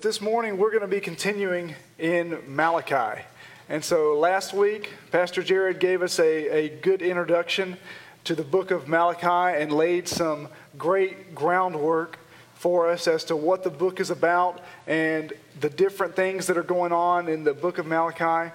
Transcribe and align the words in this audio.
This 0.00 0.20
morning 0.20 0.58
we're 0.58 0.70
going 0.70 0.82
to 0.82 0.86
be 0.86 1.00
continuing 1.00 1.74
in 1.98 2.38
Malachi. 2.46 3.20
And 3.68 3.84
so 3.84 4.16
last 4.16 4.54
week, 4.54 4.90
Pastor 5.10 5.42
Jared 5.42 5.80
gave 5.80 6.02
us 6.02 6.20
a, 6.20 6.66
a 6.66 6.68
good 6.68 7.02
introduction 7.02 7.76
to 8.22 8.36
the 8.36 8.44
book 8.44 8.70
of 8.70 8.86
Malachi 8.86 9.60
and 9.60 9.72
laid 9.72 10.06
some 10.06 10.46
great 10.76 11.34
groundwork 11.34 12.20
for 12.54 12.88
us 12.88 13.08
as 13.08 13.24
to 13.24 13.34
what 13.34 13.64
the 13.64 13.70
book 13.70 13.98
is 13.98 14.10
about 14.10 14.60
and 14.86 15.32
the 15.58 15.68
different 15.68 16.14
things 16.14 16.46
that 16.46 16.56
are 16.56 16.62
going 16.62 16.92
on 16.92 17.26
in 17.26 17.42
the 17.42 17.54
book 17.54 17.78
of 17.78 17.86
Malachi. 17.86 18.52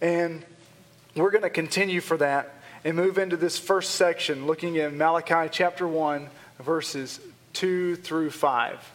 And 0.00 0.44
we're 1.16 1.32
going 1.32 1.42
to 1.42 1.50
continue 1.50 2.00
for 2.00 2.16
that 2.18 2.54
and 2.84 2.94
move 2.94 3.18
into 3.18 3.36
this 3.36 3.58
first 3.58 3.96
section, 3.96 4.46
looking 4.46 4.76
in 4.76 4.96
Malachi 4.96 5.48
chapter 5.50 5.88
1, 5.88 6.28
verses 6.60 7.18
2 7.54 7.96
through 7.96 8.30
5. 8.30 8.92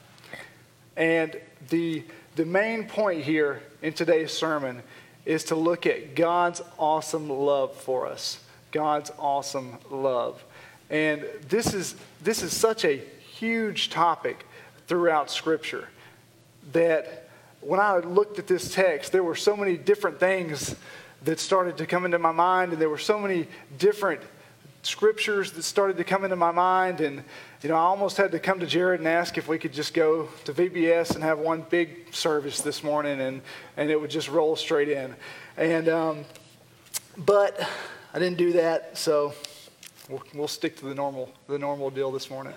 And 0.95 1.39
the, 1.69 2.03
the 2.35 2.45
main 2.45 2.85
point 2.85 3.23
here 3.23 3.61
in 3.81 3.93
today's 3.93 4.31
sermon 4.31 4.81
is 5.25 5.43
to 5.45 5.55
look 5.55 5.85
at 5.85 6.15
God's 6.15 6.61
awesome 6.77 7.29
love 7.29 7.75
for 7.75 8.07
us. 8.07 8.39
God's 8.71 9.11
awesome 9.19 9.77
love. 9.89 10.43
And 10.89 11.25
this 11.47 11.73
is, 11.73 11.95
this 12.21 12.41
is 12.41 12.55
such 12.55 12.85
a 12.85 12.97
huge 12.97 13.89
topic 13.89 14.45
throughout 14.87 15.29
Scripture 15.29 15.87
that 16.71 17.29
when 17.61 17.79
I 17.79 17.97
looked 17.97 18.39
at 18.39 18.47
this 18.47 18.73
text, 18.73 19.11
there 19.11 19.23
were 19.23 19.35
so 19.35 19.55
many 19.55 19.77
different 19.77 20.19
things 20.19 20.75
that 21.25 21.39
started 21.39 21.77
to 21.77 21.85
come 21.85 22.05
into 22.05 22.19
my 22.19 22.31
mind, 22.31 22.71
and 22.71 22.81
there 22.81 22.89
were 22.89 22.97
so 22.97 23.19
many 23.19 23.47
different 23.77 24.21
scriptures 24.81 25.51
that 25.51 25.63
started 25.63 25.97
to 25.97 26.03
come 26.03 26.23
into 26.23 26.35
my 26.35 26.51
mind. 26.51 27.01
And, 27.01 27.23
you 27.61 27.69
know, 27.69 27.75
I 27.75 27.79
almost 27.79 28.17
had 28.17 28.31
to 28.31 28.39
come 28.39 28.59
to 28.59 28.65
Jared 28.65 28.99
and 28.99 29.07
ask 29.07 29.37
if 29.37 29.47
we 29.47 29.57
could 29.57 29.73
just 29.73 29.93
go 29.93 30.29
to 30.45 30.53
VBS 30.53 31.15
and 31.15 31.23
have 31.23 31.39
one 31.39 31.65
big 31.69 32.13
service 32.13 32.61
this 32.61 32.83
morning 32.83 33.19
and, 33.19 33.41
and 33.77 33.89
it 33.89 33.99
would 33.99 34.09
just 34.09 34.29
roll 34.29 34.55
straight 34.55 34.89
in. 34.89 35.15
And, 35.57 35.89
um, 35.89 36.25
but 37.17 37.59
I 38.13 38.19
didn't 38.19 38.37
do 38.37 38.53
that, 38.53 38.97
so 38.97 39.33
we'll, 40.07 40.23
we'll, 40.33 40.47
stick 40.47 40.77
to 40.77 40.85
the 40.85 40.95
normal, 40.95 41.31
the 41.47 41.59
normal 41.59 41.89
deal 41.89 42.11
this 42.11 42.29
morning. 42.29 42.53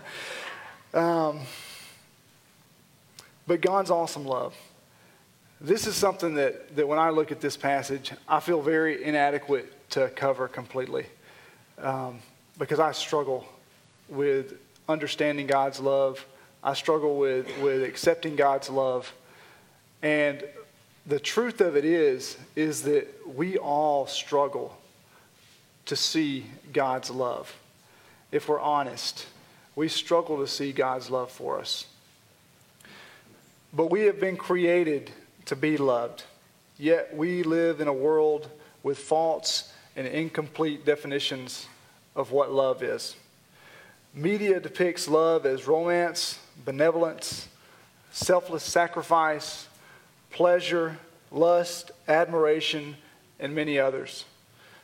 Um, 0.94 1.40
but 3.46 3.60
God's 3.60 3.90
awesome 3.90 4.24
love. 4.24 4.54
This 5.60 5.86
is 5.86 5.94
something 5.94 6.34
that, 6.34 6.74
that 6.76 6.86
when 6.86 6.98
I 6.98 7.10
look 7.10 7.32
at 7.32 7.40
this 7.40 7.56
passage, 7.56 8.12
I 8.28 8.40
feel 8.40 8.62
very 8.62 9.04
inadequate 9.04 9.90
to 9.90 10.08
cover 10.10 10.48
completely 10.48 11.06
um, 11.82 12.20
because 12.58 12.78
I 12.78 12.92
struggle 12.92 13.44
with 14.08 14.54
understanding 14.88 15.46
God's 15.46 15.80
love. 15.80 16.24
I 16.62 16.74
struggle 16.74 17.18
with, 17.18 17.46
with 17.60 17.82
accepting 17.82 18.36
God's 18.36 18.70
love. 18.70 19.12
And 20.02 20.44
the 21.06 21.18
truth 21.18 21.60
of 21.60 21.76
it 21.76 21.84
is, 21.84 22.36
is 22.54 22.82
that 22.82 23.08
we 23.34 23.58
all 23.58 24.06
struggle 24.06 24.76
to 25.86 25.96
see 25.96 26.46
God's 26.72 27.10
love. 27.10 27.54
If 28.30 28.48
we're 28.48 28.60
honest, 28.60 29.26
we 29.74 29.88
struggle 29.88 30.38
to 30.38 30.46
see 30.46 30.72
God's 30.72 31.10
love 31.10 31.30
for 31.30 31.58
us. 31.58 31.86
But 33.72 33.90
we 33.90 34.02
have 34.02 34.20
been 34.20 34.36
created 34.36 35.10
to 35.46 35.56
be 35.56 35.76
loved. 35.76 36.24
Yet 36.78 37.16
we 37.16 37.42
live 37.42 37.80
in 37.80 37.88
a 37.88 37.92
world 37.92 38.48
with 38.82 38.98
false 38.98 39.72
and 39.96 40.06
incomplete 40.06 40.84
definitions 40.84 41.66
of 42.14 42.30
what 42.30 42.52
love 42.52 42.82
is. 42.82 43.16
Media 44.14 44.60
depicts 44.60 45.08
love 45.08 45.46
as 45.46 45.66
romance, 45.66 46.38
benevolence, 46.64 47.48
selfless 48.10 48.62
sacrifice, 48.62 49.68
pleasure, 50.30 50.98
lust, 51.30 51.90
admiration, 52.08 52.96
and 53.40 53.54
many 53.54 53.78
others. 53.78 54.26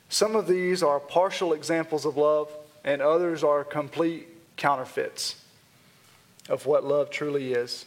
Some 0.09 0.35
of 0.35 0.47
these 0.47 0.83
are 0.83 0.99
partial 0.99 1.53
examples 1.53 2.07
of 2.07 2.17
love, 2.17 2.51
and 2.85 3.03
others 3.03 3.45
are 3.45 3.65
complete 3.65 4.29
counterfeits 4.57 5.37
of 6.49 6.65
what 6.65 6.85
love 6.85 7.11
truly 7.11 7.53
is. 7.53 7.85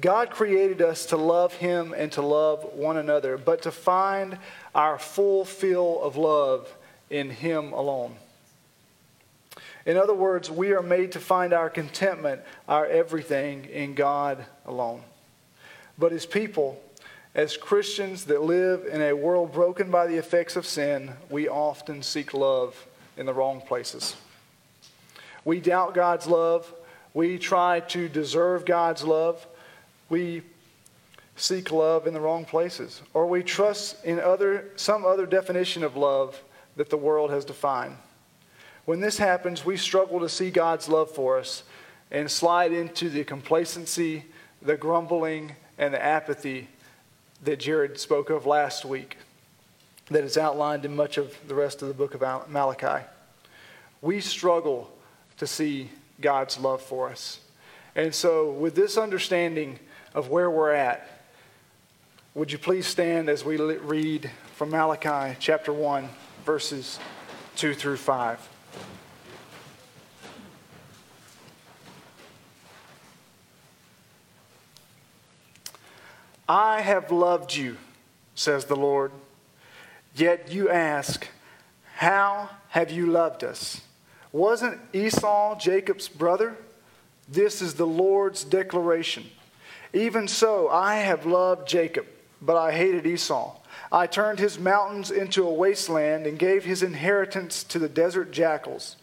God 0.00 0.30
created 0.30 0.82
us 0.82 1.06
to 1.06 1.16
love 1.16 1.54
Him 1.54 1.94
and 1.96 2.10
to 2.12 2.22
love 2.22 2.64
one 2.74 2.96
another, 2.96 3.36
but 3.36 3.62
to 3.62 3.72
find 3.72 4.38
our 4.74 4.98
full 4.98 5.44
fill 5.44 6.00
of 6.02 6.16
love 6.16 6.72
in 7.10 7.30
Him 7.30 7.72
alone. 7.72 8.14
In 9.86 9.96
other 9.96 10.14
words, 10.14 10.50
we 10.50 10.72
are 10.72 10.82
made 10.82 11.12
to 11.12 11.20
find 11.20 11.52
our 11.52 11.68
contentment, 11.68 12.40
our 12.68 12.86
everything 12.86 13.66
in 13.66 13.94
God 13.94 14.44
alone. 14.64 15.02
But 15.98 16.12
as 16.12 16.24
people, 16.24 16.82
as 17.34 17.56
Christians 17.56 18.24
that 18.24 18.42
live 18.42 18.86
in 18.86 19.02
a 19.02 19.12
world 19.12 19.52
broken 19.52 19.90
by 19.90 20.06
the 20.06 20.16
effects 20.16 20.56
of 20.56 20.66
sin, 20.66 21.12
we 21.28 21.48
often 21.48 22.02
seek 22.02 22.32
love 22.32 22.86
in 23.16 23.26
the 23.26 23.34
wrong 23.34 23.60
places. 23.60 24.16
We 25.44 25.60
doubt 25.60 25.94
God's 25.94 26.26
love. 26.26 26.72
We 27.12 27.38
try 27.38 27.80
to 27.80 28.08
deserve 28.08 28.64
God's 28.64 29.04
love. 29.04 29.46
We 30.08 30.42
seek 31.36 31.70
love 31.70 32.06
in 32.06 32.14
the 32.14 32.20
wrong 32.20 32.44
places. 32.44 33.02
Or 33.12 33.26
we 33.26 33.42
trust 33.42 34.02
in 34.04 34.18
other, 34.18 34.70
some 34.76 35.04
other 35.04 35.26
definition 35.26 35.84
of 35.84 35.96
love 35.96 36.40
that 36.76 36.90
the 36.90 36.96
world 36.96 37.30
has 37.30 37.44
defined. 37.44 37.96
When 38.84 39.00
this 39.00 39.16
happens, 39.16 39.64
we 39.64 39.76
struggle 39.76 40.20
to 40.20 40.28
see 40.28 40.50
God's 40.50 40.88
love 40.88 41.10
for 41.10 41.38
us 41.38 41.62
and 42.10 42.30
slide 42.30 42.72
into 42.72 43.08
the 43.08 43.24
complacency, 43.24 44.24
the 44.60 44.76
grumbling, 44.76 45.56
and 45.78 45.94
the 45.94 46.02
apathy 46.02 46.68
that 47.42 47.58
Jared 47.58 47.98
spoke 47.98 48.30
of 48.30 48.46
last 48.46 48.84
week, 48.84 49.16
that 50.10 50.22
is 50.22 50.36
outlined 50.36 50.84
in 50.84 50.94
much 50.94 51.16
of 51.16 51.34
the 51.48 51.54
rest 51.54 51.80
of 51.82 51.88
the 51.88 51.94
book 51.94 52.14
of 52.14 52.50
Malachi. 52.50 53.06
We 54.02 54.20
struggle 54.20 54.90
to 55.38 55.46
see 55.46 55.90
God's 56.20 56.58
love 56.58 56.82
for 56.82 57.08
us. 57.08 57.40
And 57.96 58.14
so, 58.14 58.50
with 58.50 58.74
this 58.74 58.98
understanding 58.98 59.78
of 60.14 60.28
where 60.28 60.50
we're 60.50 60.72
at, 60.72 61.08
would 62.34 62.52
you 62.52 62.58
please 62.58 62.86
stand 62.86 63.28
as 63.28 63.44
we 63.44 63.56
read 63.56 64.30
from 64.56 64.70
Malachi 64.70 65.36
chapter 65.40 65.72
1, 65.72 66.08
verses 66.44 66.98
2 67.56 67.74
through 67.74 67.96
5? 67.96 68.53
I 76.48 76.82
have 76.82 77.10
loved 77.10 77.54
you, 77.54 77.78
says 78.34 78.66
the 78.66 78.76
Lord. 78.76 79.12
Yet 80.14 80.50
you 80.50 80.70
ask, 80.70 81.26
How 81.96 82.50
have 82.68 82.90
you 82.90 83.06
loved 83.06 83.42
us? 83.42 83.80
Wasn't 84.30 84.80
Esau 84.92 85.58
Jacob's 85.58 86.08
brother? 86.08 86.56
This 87.28 87.62
is 87.62 87.74
the 87.74 87.86
Lord's 87.86 88.44
declaration. 88.44 89.24
Even 89.92 90.28
so, 90.28 90.68
I 90.68 90.96
have 90.96 91.24
loved 91.24 91.68
Jacob, 91.68 92.06
but 92.42 92.56
I 92.56 92.72
hated 92.72 93.06
Esau. 93.06 93.56
I 93.90 94.06
turned 94.06 94.38
his 94.38 94.58
mountains 94.58 95.10
into 95.10 95.46
a 95.46 95.52
wasteland 95.52 96.26
and 96.26 96.38
gave 96.38 96.64
his 96.64 96.82
inheritance 96.82 97.62
to 97.64 97.78
the 97.78 97.88
desert 97.88 98.32
jackals. 98.32 98.96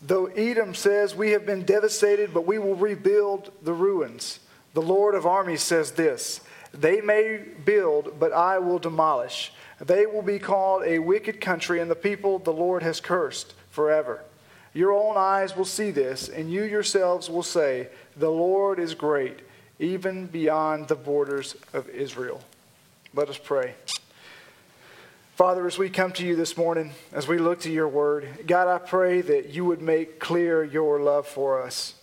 Though 0.00 0.26
Edom 0.26 0.74
says, 0.74 1.14
We 1.14 1.30
have 1.30 1.44
been 1.46 1.64
devastated, 1.64 2.32
but 2.32 2.46
we 2.46 2.58
will 2.58 2.74
rebuild 2.74 3.52
the 3.62 3.74
ruins. 3.74 4.40
The 4.74 4.82
Lord 4.82 5.14
of 5.14 5.26
armies 5.26 5.62
says 5.62 5.92
this 5.92 6.40
they 6.78 7.00
may 7.00 7.40
build, 7.64 8.18
but 8.18 8.32
I 8.32 8.58
will 8.58 8.78
demolish. 8.78 9.52
They 9.80 10.06
will 10.06 10.22
be 10.22 10.38
called 10.38 10.82
a 10.84 10.98
wicked 10.98 11.40
country, 11.40 11.80
and 11.80 11.90
the 11.90 11.96
people 11.96 12.38
the 12.38 12.52
Lord 12.52 12.82
has 12.82 13.00
cursed 13.00 13.54
forever. 13.70 14.22
Your 14.74 14.92
own 14.92 15.16
eyes 15.16 15.56
will 15.56 15.64
see 15.64 15.90
this, 15.90 16.28
and 16.28 16.50
you 16.52 16.62
yourselves 16.62 17.30
will 17.30 17.42
say, 17.42 17.88
The 18.16 18.30
Lord 18.30 18.78
is 18.78 18.94
great, 18.94 19.40
even 19.78 20.26
beyond 20.26 20.88
the 20.88 20.94
borders 20.94 21.56
of 21.72 21.88
Israel. 21.88 22.42
Let 23.14 23.28
us 23.28 23.38
pray. 23.38 23.74
Father, 25.36 25.66
as 25.66 25.78
we 25.78 25.88
come 25.88 26.12
to 26.12 26.26
you 26.26 26.34
this 26.34 26.56
morning, 26.56 26.92
as 27.12 27.28
we 27.28 27.38
look 27.38 27.60
to 27.60 27.70
your 27.70 27.88
word, 27.88 28.28
God, 28.46 28.68
I 28.68 28.78
pray 28.78 29.20
that 29.20 29.50
you 29.50 29.64
would 29.64 29.80
make 29.80 30.18
clear 30.18 30.64
your 30.64 31.00
love 31.00 31.26
for 31.26 31.62
us. 31.62 31.94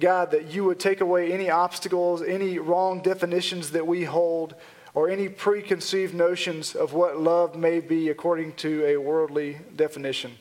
God, 0.00 0.30
that 0.30 0.52
you 0.52 0.64
would 0.64 0.80
take 0.80 1.00
away 1.00 1.32
any 1.32 1.50
obstacles, 1.50 2.22
any 2.22 2.58
wrong 2.58 3.00
definitions 3.02 3.70
that 3.70 3.86
we 3.86 4.04
hold, 4.04 4.54
or 4.94 5.08
any 5.08 5.28
preconceived 5.28 6.14
notions 6.14 6.74
of 6.74 6.92
what 6.92 7.20
love 7.20 7.54
may 7.54 7.80
be 7.80 8.08
according 8.08 8.54
to 8.54 8.84
a 8.86 8.96
worldly 8.96 9.58
definition. 9.76 10.32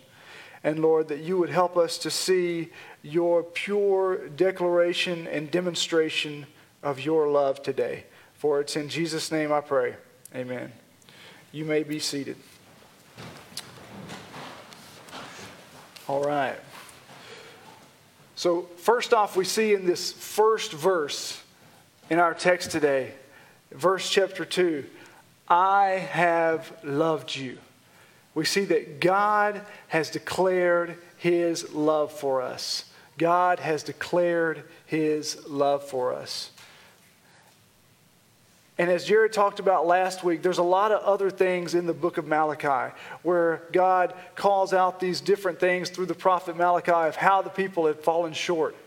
And 0.64 0.80
Lord, 0.80 1.08
that 1.10 1.20
you 1.20 1.38
would 1.38 1.50
help 1.50 1.78
us 1.78 1.98
to 2.00 2.10
see 2.10 2.70
your 3.02 3.44
pure 3.44 4.28
declaration 4.30 5.28
and 5.28 5.52
demonstration 5.52 6.48
of 6.82 7.00
your 7.00 7.30
love 7.30 7.62
today. 7.62 8.06
For 8.34 8.60
it's 8.60 8.76
in 8.76 8.90
Jesus' 8.90 9.32
name 9.32 9.52
I 9.52 9.62
pray. 9.62 9.96
Amen. 10.36 10.72
You 11.52 11.66
may 11.66 11.84
be 11.84 12.00
seated. 12.00 12.38
All 16.08 16.24
right. 16.24 16.58
So, 18.40 18.70
first 18.78 19.14
off, 19.14 19.36
we 19.36 19.44
see 19.44 19.74
in 19.74 19.86
this 19.86 20.14
first 20.14 20.72
verse 20.72 21.44
in 22.10 22.20
our 22.20 22.34
text 22.34 22.72
today, 22.72 23.12
verse 23.70 24.10
chapter 24.10 24.46
2, 24.46 24.86
I 25.50 26.08
have 26.12 26.72
loved 26.82 27.36
you. 27.36 27.58
We 28.34 28.46
see 28.46 28.64
that 28.64 29.02
God 29.02 29.62
has 29.90 30.10
declared 30.10 30.96
his 31.18 31.74
love 31.74 32.14
for 32.14 32.42
us. 32.42 32.86
God 33.18 33.60
has 33.60 33.84
declared 33.84 34.64
his 34.86 35.46
love 35.46 35.84
for 35.84 36.14
us. 36.14 36.52
And 38.80 38.90
as 38.90 39.04
Jared 39.04 39.34
talked 39.34 39.60
about 39.60 39.86
last 39.86 40.24
week, 40.24 40.42
there's 40.42 40.58
a 40.58 40.64
lot 40.64 40.94
of 40.94 41.04
other 41.04 41.30
things 41.30 41.76
in 41.76 41.86
the 41.86 41.94
book 41.94 42.18
of 42.18 42.26
Malachi 42.26 42.96
where 43.24 43.62
God 43.74 44.14
calls 44.36 44.74
out 44.74 45.02
these 45.02 45.20
different 45.20 45.60
things 45.60 45.90
through 45.90 46.06
the 46.06 46.16
prophet 46.16 46.56
Malachi 46.56 46.92
of 47.10 47.18
how 47.18 47.42
the 47.42 47.50
people 47.50 47.88
had 47.88 48.00
fallen 48.00 48.32
short. 48.32 48.78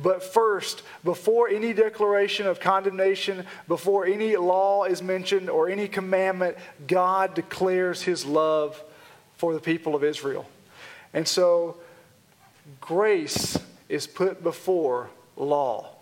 But 0.00 0.22
first, 0.22 0.84
before 1.02 1.48
any 1.48 1.72
declaration 1.72 2.46
of 2.46 2.60
condemnation, 2.60 3.44
before 3.66 4.06
any 4.06 4.36
law 4.36 4.84
is 4.84 5.02
mentioned 5.02 5.50
or 5.50 5.68
any 5.68 5.88
commandment, 5.88 6.56
God 6.86 7.34
declares 7.34 8.02
his 8.02 8.24
love 8.24 8.80
for 9.36 9.52
the 9.52 9.60
people 9.60 9.96
of 9.96 10.04
Israel. 10.04 10.46
And 11.12 11.26
so, 11.26 11.76
grace 12.80 13.58
is 13.88 14.06
put 14.06 14.44
before 14.44 15.10
law. 15.36 15.96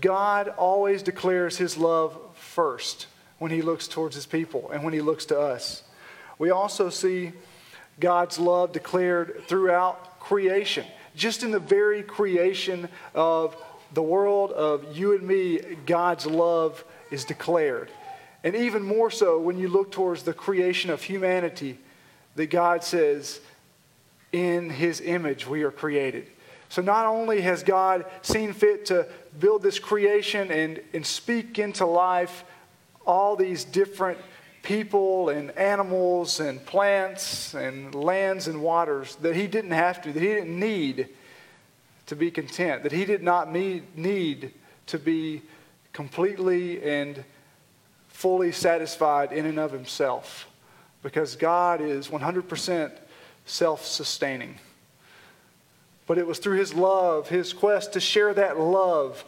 God 0.00 0.48
always 0.48 1.02
declares 1.02 1.56
his 1.56 1.76
love 1.76 2.18
first 2.34 3.06
when 3.38 3.50
he 3.50 3.62
looks 3.62 3.88
towards 3.88 4.14
his 4.14 4.26
people 4.26 4.70
and 4.70 4.84
when 4.84 4.92
he 4.92 5.00
looks 5.00 5.24
to 5.26 5.40
us. 5.40 5.82
We 6.38 6.50
also 6.50 6.90
see 6.90 7.32
God's 7.98 8.38
love 8.38 8.72
declared 8.72 9.42
throughout 9.48 10.20
creation. 10.20 10.86
Just 11.16 11.42
in 11.42 11.50
the 11.50 11.58
very 11.58 12.02
creation 12.02 12.88
of 13.14 13.56
the 13.92 14.02
world, 14.02 14.52
of 14.52 14.96
you 14.96 15.12
and 15.14 15.26
me, 15.26 15.58
God's 15.86 16.26
love 16.26 16.84
is 17.10 17.24
declared. 17.24 17.90
And 18.44 18.54
even 18.54 18.82
more 18.82 19.10
so 19.10 19.38
when 19.38 19.58
you 19.58 19.68
look 19.68 19.90
towards 19.90 20.22
the 20.22 20.32
creation 20.32 20.90
of 20.90 21.02
humanity, 21.02 21.78
that 22.36 22.46
God 22.46 22.84
says, 22.84 23.40
in 24.32 24.70
his 24.70 25.00
image 25.00 25.46
we 25.46 25.62
are 25.62 25.70
created. 25.70 26.26
So 26.68 26.82
not 26.82 27.06
only 27.06 27.40
has 27.40 27.64
God 27.64 28.04
seen 28.22 28.52
fit 28.52 28.86
to 28.86 29.08
build 29.38 29.62
this 29.62 29.78
creation 29.78 30.50
and, 30.50 30.80
and 30.92 31.06
speak 31.06 31.58
into 31.58 31.86
life 31.86 32.44
all 33.06 33.36
these 33.36 33.64
different 33.64 34.18
people 34.62 35.30
and 35.30 35.50
animals 35.52 36.40
and 36.40 36.64
plants 36.66 37.54
and 37.54 37.94
lands 37.94 38.46
and 38.48 38.60
waters 38.60 39.16
that 39.16 39.34
he 39.34 39.46
didn't 39.46 39.70
have 39.70 40.02
to, 40.02 40.12
that 40.12 40.20
he 40.20 40.28
didn't 40.28 40.58
need 40.58 41.08
to 42.06 42.16
be 42.16 42.30
content, 42.30 42.82
that 42.82 42.92
he 42.92 43.04
did 43.04 43.22
not 43.22 43.52
need 43.52 44.52
to 44.86 44.98
be 44.98 45.42
completely 45.92 46.82
and 46.82 47.24
fully 48.08 48.52
satisfied 48.52 49.32
in 49.32 49.46
and 49.46 49.58
of 49.58 49.72
himself 49.72 50.46
because 51.02 51.36
God 51.36 51.80
is 51.80 52.08
100% 52.08 52.92
self 53.46 53.84
sustaining. 53.84 54.58
But 56.10 56.18
it 56.18 56.26
was 56.26 56.40
through 56.40 56.58
his 56.58 56.74
love, 56.74 57.28
his 57.28 57.52
quest 57.52 57.92
to 57.92 58.00
share 58.00 58.34
that 58.34 58.58
love 58.58 59.24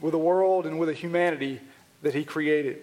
with 0.00 0.12
the 0.12 0.18
world 0.18 0.64
and 0.64 0.78
with 0.78 0.88
the 0.88 0.94
humanity 0.94 1.60
that 2.00 2.14
he 2.14 2.24
created 2.24 2.78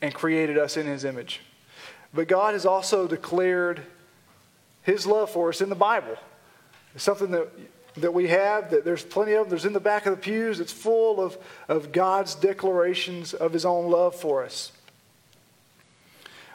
and 0.00 0.14
created 0.14 0.56
us 0.56 0.78
in 0.78 0.86
his 0.86 1.04
image. 1.04 1.42
But 2.14 2.26
God 2.26 2.54
has 2.54 2.64
also 2.64 3.06
declared 3.06 3.82
his 4.80 5.06
love 5.06 5.28
for 5.28 5.50
us 5.50 5.60
in 5.60 5.68
the 5.68 5.74
Bible. 5.74 6.16
It's 6.94 7.04
something 7.04 7.32
that, 7.32 7.50
that 7.98 8.14
we 8.14 8.28
have, 8.28 8.70
that 8.70 8.82
there's 8.82 9.04
plenty 9.04 9.34
of. 9.34 9.50
There's 9.50 9.66
in 9.66 9.74
the 9.74 9.78
back 9.78 10.06
of 10.06 10.16
the 10.16 10.22
pews. 10.22 10.58
It's 10.58 10.72
full 10.72 11.20
of, 11.20 11.36
of 11.68 11.92
God's 11.92 12.34
declarations 12.34 13.34
of 13.34 13.52
his 13.52 13.66
own 13.66 13.90
love 13.90 14.16
for 14.16 14.42
us. 14.42 14.72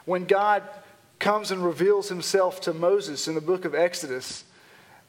When 0.06 0.24
God 0.24 0.64
comes 1.18 1.50
and 1.50 1.64
reveals 1.64 2.08
himself 2.08 2.60
to 2.62 2.74
Moses 2.74 3.28
in 3.28 3.34
the 3.34 3.40
book 3.40 3.64
of 3.64 3.74
Exodus 3.74 4.44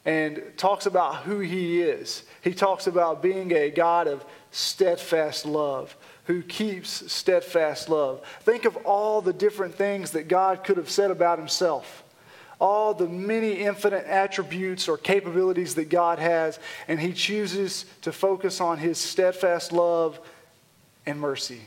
and 0.04 0.42
talks 0.56 0.86
about 0.86 1.16
who 1.24 1.40
he 1.40 1.82
is, 1.82 2.22
he 2.40 2.54
talks 2.54 2.86
about 2.86 3.22
being 3.22 3.52
a 3.52 3.70
God 3.70 4.06
of 4.06 4.24
steadfast 4.50 5.44
love, 5.44 5.94
who 6.24 6.42
keeps 6.42 7.12
steadfast 7.12 7.88
love. 7.88 8.22
Think 8.40 8.64
of 8.64 8.76
all 8.78 9.20
the 9.20 9.32
different 9.32 9.74
things 9.74 10.12
that 10.12 10.28
God 10.28 10.64
could 10.64 10.76
have 10.76 10.88
said 10.88 11.10
about 11.10 11.38
himself, 11.38 12.04
all 12.58 12.94
the 12.94 13.08
many 13.08 13.52
infinite 13.52 14.06
attributes 14.06 14.88
or 14.88 14.96
capabilities 14.96 15.74
that 15.74 15.90
God 15.90 16.18
has, 16.18 16.58
and 16.86 16.98
he 16.98 17.12
chooses 17.12 17.84
to 18.02 18.12
focus 18.12 18.60
on 18.60 18.78
his 18.78 18.98
steadfast 18.98 19.72
love 19.72 20.18
and 21.04 21.20
mercy. 21.20 21.62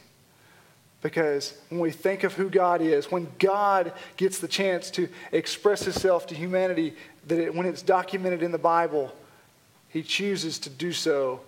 Because 1.01 1.57
when 1.69 1.79
we 1.79 1.91
think 1.91 2.23
of 2.23 2.33
who 2.33 2.49
God 2.49 2.81
is, 2.81 3.11
when 3.11 3.27
God 3.39 3.91
gets 4.17 4.39
the 4.39 4.47
chance 4.47 4.91
to 4.91 5.09
express 5.31 5.83
himself 5.83 6.27
to 6.27 6.35
humanity, 6.35 6.95
that 7.27 7.39
it, 7.39 7.55
when 7.55 7.65
it's 7.65 7.81
documented 7.81 8.43
in 8.43 8.51
the 8.51 8.59
Bible, 8.59 9.11
he 9.89 10.03
chooses 10.03 10.59
to 10.59 10.69
do 10.69 10.91
so 10.91 11.41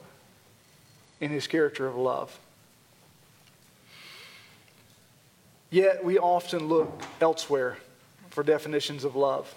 in 1.21 1.29
his 1.29 1.45
character 1.45 1.87
of 1.87 1.95
love. 1.95 2.37
Yet 5.69 6.03
we 6.03 6.17
often 6.17 6.67
look 6.67 7.01
elsewhere 7.21 7.77
for 8.29 8.43
definitions 8.43 9.03
of 9.03 9.15
love. 9.15 9.53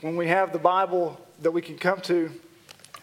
When 0.00 0.16
we 0.16 0.28
have 0.28 0.52
the 0.52 0.58
Bible 0.58 1.20
that 1.42 1.50
we 1.50 1.62
can 1.62 1.78
come 1.78 2.00
to 2.02 2.30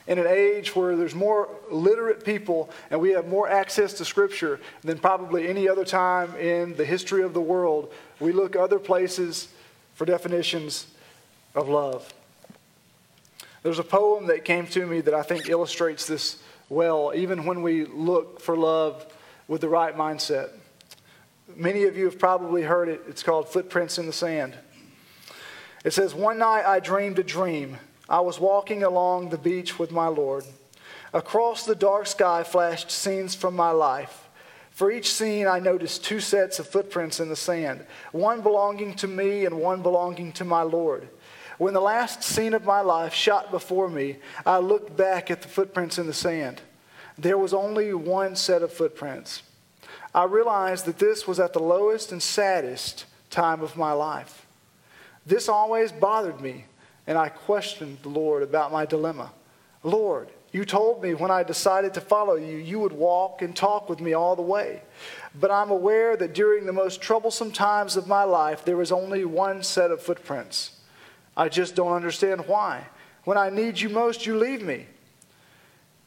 in 0.08 0.18
an 0.18 0.28
age 0.28 0.76
where 0.76 0.96
there's 0.96 1.16
more 1.16 1.50
literate 1.70 2.24
people 2.26 2.70
and 2.90 3.00
we 3.00 3.12
have 3.12 3.28
more 3.28 3.50
access 3.50 3.94
to 3.94 4.06
Scripture 4.06 4.60
than 4.82 4.98
probably 4.98 5.48
any 5.48 5.70
other 5.70 5.86
time 5.86 6.36
in 6.36 6.76
the 6.76 6.86
history 6.86 7.24
of 7.24 7.34
the 7.34 7.42
world, 7.42 7.94
we 8.20 8.32
look 8.32 8.56
other 8.56 8.80
places 8.80 9.50
for 9.94 10.06
definitions 10.06 10.88
of 11.56 11.70
love. 11.70 12.14
There's 13.64 13.80
a 13.80 13.84
poem 13.84 14.28
that 14.28 14.44
came 14.44 14.66
to 14.68 14.86
me 14.88 15.02
that 15.02 15.14
I 15.14 15.22
think 15.22 15.48
illustrates 15.48 16.08
this 16.08 16.42
well, 16.70 17.12
even 17.14 17.46
when 17.46 17.62
we 17.62 17.86
look 17.86 18.40
for 18.40 18.56
love 18.56 19.06
with 19.48 19.62
the 19.62 19.70
right 19.70 19.96
mindset. 19.96 20.50
Many 21.56 21.84
of 21.84 21.98
you 21.98 22.06
have 22.06 22.18
probably 22.18 22.64
heard 22.64 22.88
it. 22.88 23.02
It's 23.10 23.24
called 23.24 23.50
Footprints 23.50 23.98
in 23.98 24.06
the 24.06 24.14
Sand. 24.14 24.56
It 25.84 25.92
says, 25.92 26.16
One 26.16 26.38
night 26.38 26.66
I 26.66 26.80
dreamed 26.80 27.20
a 27.20 27.24
dream. 27.24 27.78
I 28.12 28.20
was 28.20 28.42
walking 28.42 28.84
along 28.84 29.30
the 29.30 29.38
beach 29.38 29.80
with 29.80 29.90
my 29.90 30.08
Lord. 30.08 30.44
Across 31.14 31.66
the 31.66 31.76
dark 31.76 32.08
sky 32.08 32.44
flashed 32.44 32.92
scenes 32.92 33.36
from 33.36 33.56
my 33.56 33.72
life. 33.72 34.28
For 34.70 34.92
each 34.92 35.14
scene, 35.14 35.48
I 35.48 35.60
noticed 35.60 36.04
two 36.04 36.20
sets 36.20 36.60
of 36.60 36.68
footprints 36.68 37.22
in 37.22 37.30
the 37.30 37.38
sand, 37.38 37.86
one 38.12 38.42
belonging 38.42 38.96
to 38.96 39.08
me 39.08 39.46
and 39.46 39.62
one 39.62 39.82
belonging 39.82 40.34
to 40.34 40.44
my 40.44 40.62
Lord. 40.62 41.08
When 41.58 41.74
the 41.74 41.80
last 41.80 42.22
scene 42.22 42.54
of 42.54 42.66
my 42.66 42.82
life 42.82 43.14
shot 43.14 43.50
before 43.50 43.88
me, 43.88 44.18
I 44.46 44.58
looked 44.58 44.98
back 44.98 45.32
at 45.32 45.42
the 45.42 45.48
footprints 45.48 45.98
in 45.98 46.06
the 46.06 46.14
sand. 46.14 46.60
There 47.18 47.38
was 47.38 47.54
only 47.54 47.94
one 47.94 48.36
set 48.36 48.62
of 48.62 48.74
footprints. 48.74 49.42
I 50.14 50.26
realized 50.26 50.84
that 50.84 51.00
this 51.00 51.26
was 51.26 51.40
at 51.40 51.54
the 51.54 51.60
lowest 51.60 52.12
and 52.12 52.22
saddest 52.22 53.06
time 53.30 53.62
of 53.62 53.78
my 53.78 53.94
life. 53.94 54.46
This 55.26 55.48
always 55.48 55.94
bothered 55.94 56.42
me, 56.42 56.66
and 57.08 57.18
I 57.18 57.30
questioned 57.30 58.00
the 58.04 58.10
Lord 58.10 58.44
about 58.44 58.72
my 58.72 58.86
dilemma. 58.86 59.32
Lord, 59.84 60.30
you 60.52 60.66
told 60.66 61.02
me 61.02 61.14
when 61.14 61.32
I 61.32 61.44
decided 61.44 61.94
to 61.94 62.02
follow 62.02 62.36
you, 62.36 62.58
you 62.58 62.80
would 62.80 62.92
walk 62.92 63.42
and 63.42 63.56
talk 63.56 63.90
with 63.90 64.02
me 64.02 64.14
all 64.14 64.36
the 64.36 64.42
way. 64.42 64.82
But 65.40 65.50
I'm 65.50 65.72
aware 65.72 66.18
that 66.18 66.34
during 66.34 66.66
the 66.66 66.74
most 66.74 67.02
troublesome 67.02 67.52
times 67.52 67.96
of 67.96 68.08
my 68.08 68.24
life, 68.24 68.66
there 68.66 68.78
was 68.78 68.92
only 68.92 69.24
one 69.24 69.64
set 69.64 69.92
of 69.92 70.02
footprints. 70.02 70.80
I 71.38 71.48
just 71.48 71.76
don't 71.76 71.94
understand 71.94 72.48
why. 72.48 72.88
When 73.24 73.38
I 73.38 73.50
need 73.50 73.80
you 73.80 73.90
most, 73.90 74.26
you 74.26 74.38
leave 74.38 74.62
me. 74.62 74.88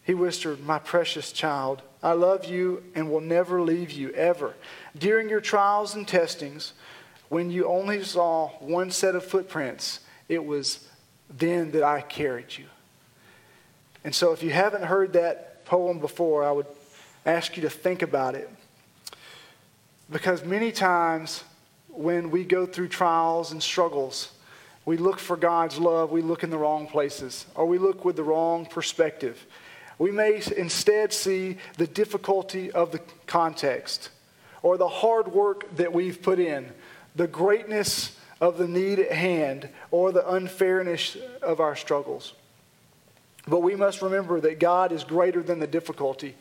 He 0.02 0.12
whispered, 0.12 0.60
My 0.60 0.78
precious 0.78 1.32
child, 1.32 1.80
I 2.02 2.12
love 2.12 2.44
you 2.44 2.84
and 2.94 3.10
will 3.10 3.22
never 3.22 3.62
leave 3.62 3.90
you, 3.90 4.10
ever. 4.10 4.54
During 4.96 5.30
your 5.30 5.40
trials 5.40 5.94
and 5.94 6.06
testings, 6.06 6.74
when 7.30 7.50
you 7.50 7.66
only 7.66 8.04
saw 8.04 8.48
one 8.60 8.90
set 8.90 9.14
of 9.14 9.24
footprints, 9.24 10.00
it 10.28 10.44
was 10.44 10.86
then 11.30 11.70
that 11.72 11.82
I 11.82 12.00
carried 12.00 12.56
you. 12.56 12.66
And 14.04 14.14
so, 14.14 14.32
if 14.32 14.42
you 14.42 14.50
haven't 14.50 14.84
heard 14.84 15.14
that 15.14 15.64
poem 15.64 15.98
before, 15.98 16.44
I 16.44 16.52
would 16.52 16.66
ask 17.24 17.56
you 17.56 17.62
to 17.62 17.70
think 17.70 18.02
about 18.02 18.34
it. 18.34 18.50
Because 20.10 20.44
many 20.44 20.70
times 20.72 21.42
when 21.88 22.30
we 22.30 22.44
go 22.44 22.66
through 22.66 22.88
trials 22.88 23.52
and 23.52 23.62
struggles, 23.62 24.32
we 24.84 24.96
look 24.98 25.18
for 25.18 25.36
God's 25.36 25.78
love, 25.78 26.10
we 26.10 26.20
look 26.20 26.42
in 26.42 26.50
the 26.50 26.58
wrong 26.58 26.86
places, 26.86 27.46
or 27.54 27.66
we 27.66 27.78
look 27.78 28.04
with 28.04 28.16
the 28.16 28.22
wrong 28.22 28.66
perspective. 28.66 29.46
We 29.98 30.10
may 30.10 30.42
instead 30.56 31.12
see 31.12 31.56
the 31.78 31.86
difficulty 31.86 32.70
of 32.72 32.92
the 32.92 33.00
context, 33.26 34.10
or 34.62 34.76
the 34.76 34.88
hard 34.88 35.28
work 35.28 35.74
that 35.76 35.92
we've 35.92 36.20
put 36.20 36.38
in, 36.38 36.70
the 37.14 37.26
greatness 37.26 38.18
of 38.40 38.58
the 38.58 38.68
need 38.68 38.98
at 38.98 39.12
hand, 39.12 39.68
or 39.90 40.12
the 40.12 40.28
unfairness 40.28 41.16
of 41.42 41.60
our 41.60 41.76
struggles. 41.76 42.34
But 43.46 43.60
we 43.60 43.76
must 43.76 44.02
remember 44.02 44.40
that 44.40 44.58
God 44.58 44.92
is 44.92 45.04
greater 45.04 45.42
than 45.42 45.58
the 45.58 45.66
difficulty. 45.66 46.34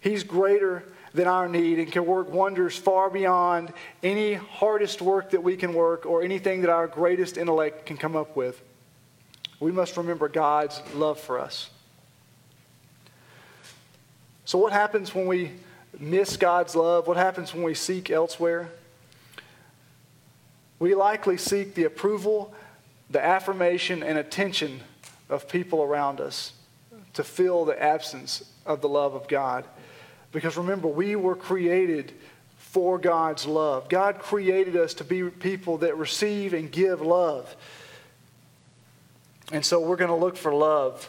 He's 0.00 0.22
greater 0.22 0.84
than 1.12 1.26
our 1.26 1.48
need 1.48 1.78
and 1.78 1.90
can 1.90 2.06
work 2.06 2.30
wonders 2.30 2.76
far 2.76 3.10
beyond 3.10 3.72
any 4.02 4.34
hardest 4.34 5.02
work 5.02 5.30
that 5.30 5.42
we 5.42 5.56
can 5.56 5.74
work 5.74 6.06
or 6.06 6.22
anything 6.22 6.60
that 6.60 6.70
our 6.70 6.86
greatest 6.86 7.36
intellect 7.36 7.86
can 7.86 7.96
come 7.96 8.14
up 8.14 8.36
with. 8.36 8.62
We 9.58 9.72
must 9.72 9.96
remember 9.96 10.28
God's 10.28 10.80
love 10.94 11.18
for 11.18 11.40
us. 11.40 11.70
So, 14.44 14.58
what 14.58 14.72
happens 14.72 15.14
when 15.14 15.26
we 15.26 15.52
miss 15.98 16.36
God's 16.36 16.76
love? 16.76 17.08
What 17.08 17.16
happens 17.16 17.52
when 17.52 17.62
we 17.62 17.74
seek 17.74 18.10
elsewhere? 18.10 18.70
We 20.78 20.94
likely 20.94 21.36
seek 21.36 21.74
the 21.74 21.84
approval, 21.84 22.54
the 23.10 23.24
affirmation, 23.24 24.02
and 24.02 24.18
attention 24.18 24.80
of 25.28 25.48
people 25.48 25.82
around 25.82 26.20
us 26.20 26.52
to 27.14 27.24
fill 27.24 27.64
the 27.64 27.82
absence 27.82 28.50
of 28.66 28.80
the 28.80 28.88
love 28.88 29.14
of 29.14 29.26
God. 29.26 29.64
Because 30.32 30.56
remember, 30.56 30.88
we 30.88 31.16
were 31.16 31.34
created 31.34 32.12
for 32.56 32.98
God's 32.98 33.46
love. 33.46 33.88
God 33.88 34.18
created 34.18 34.76
us 34.76 34.92
to 34.94 35.04
be 35.04 35.30
people 35.30 35.78
that 35.78 35.96
receive 35.96 36.52
and 36.52 36.70
give 36.70 37.00
love. 37.00 37.56
And 39.50 39.64
so 39.64 39.80
we're 39.80 39.96
going 39.96 40.10
to 40.10 40.16
look 40.16 40.36
for 40.36 40.52
love 40.52 41.08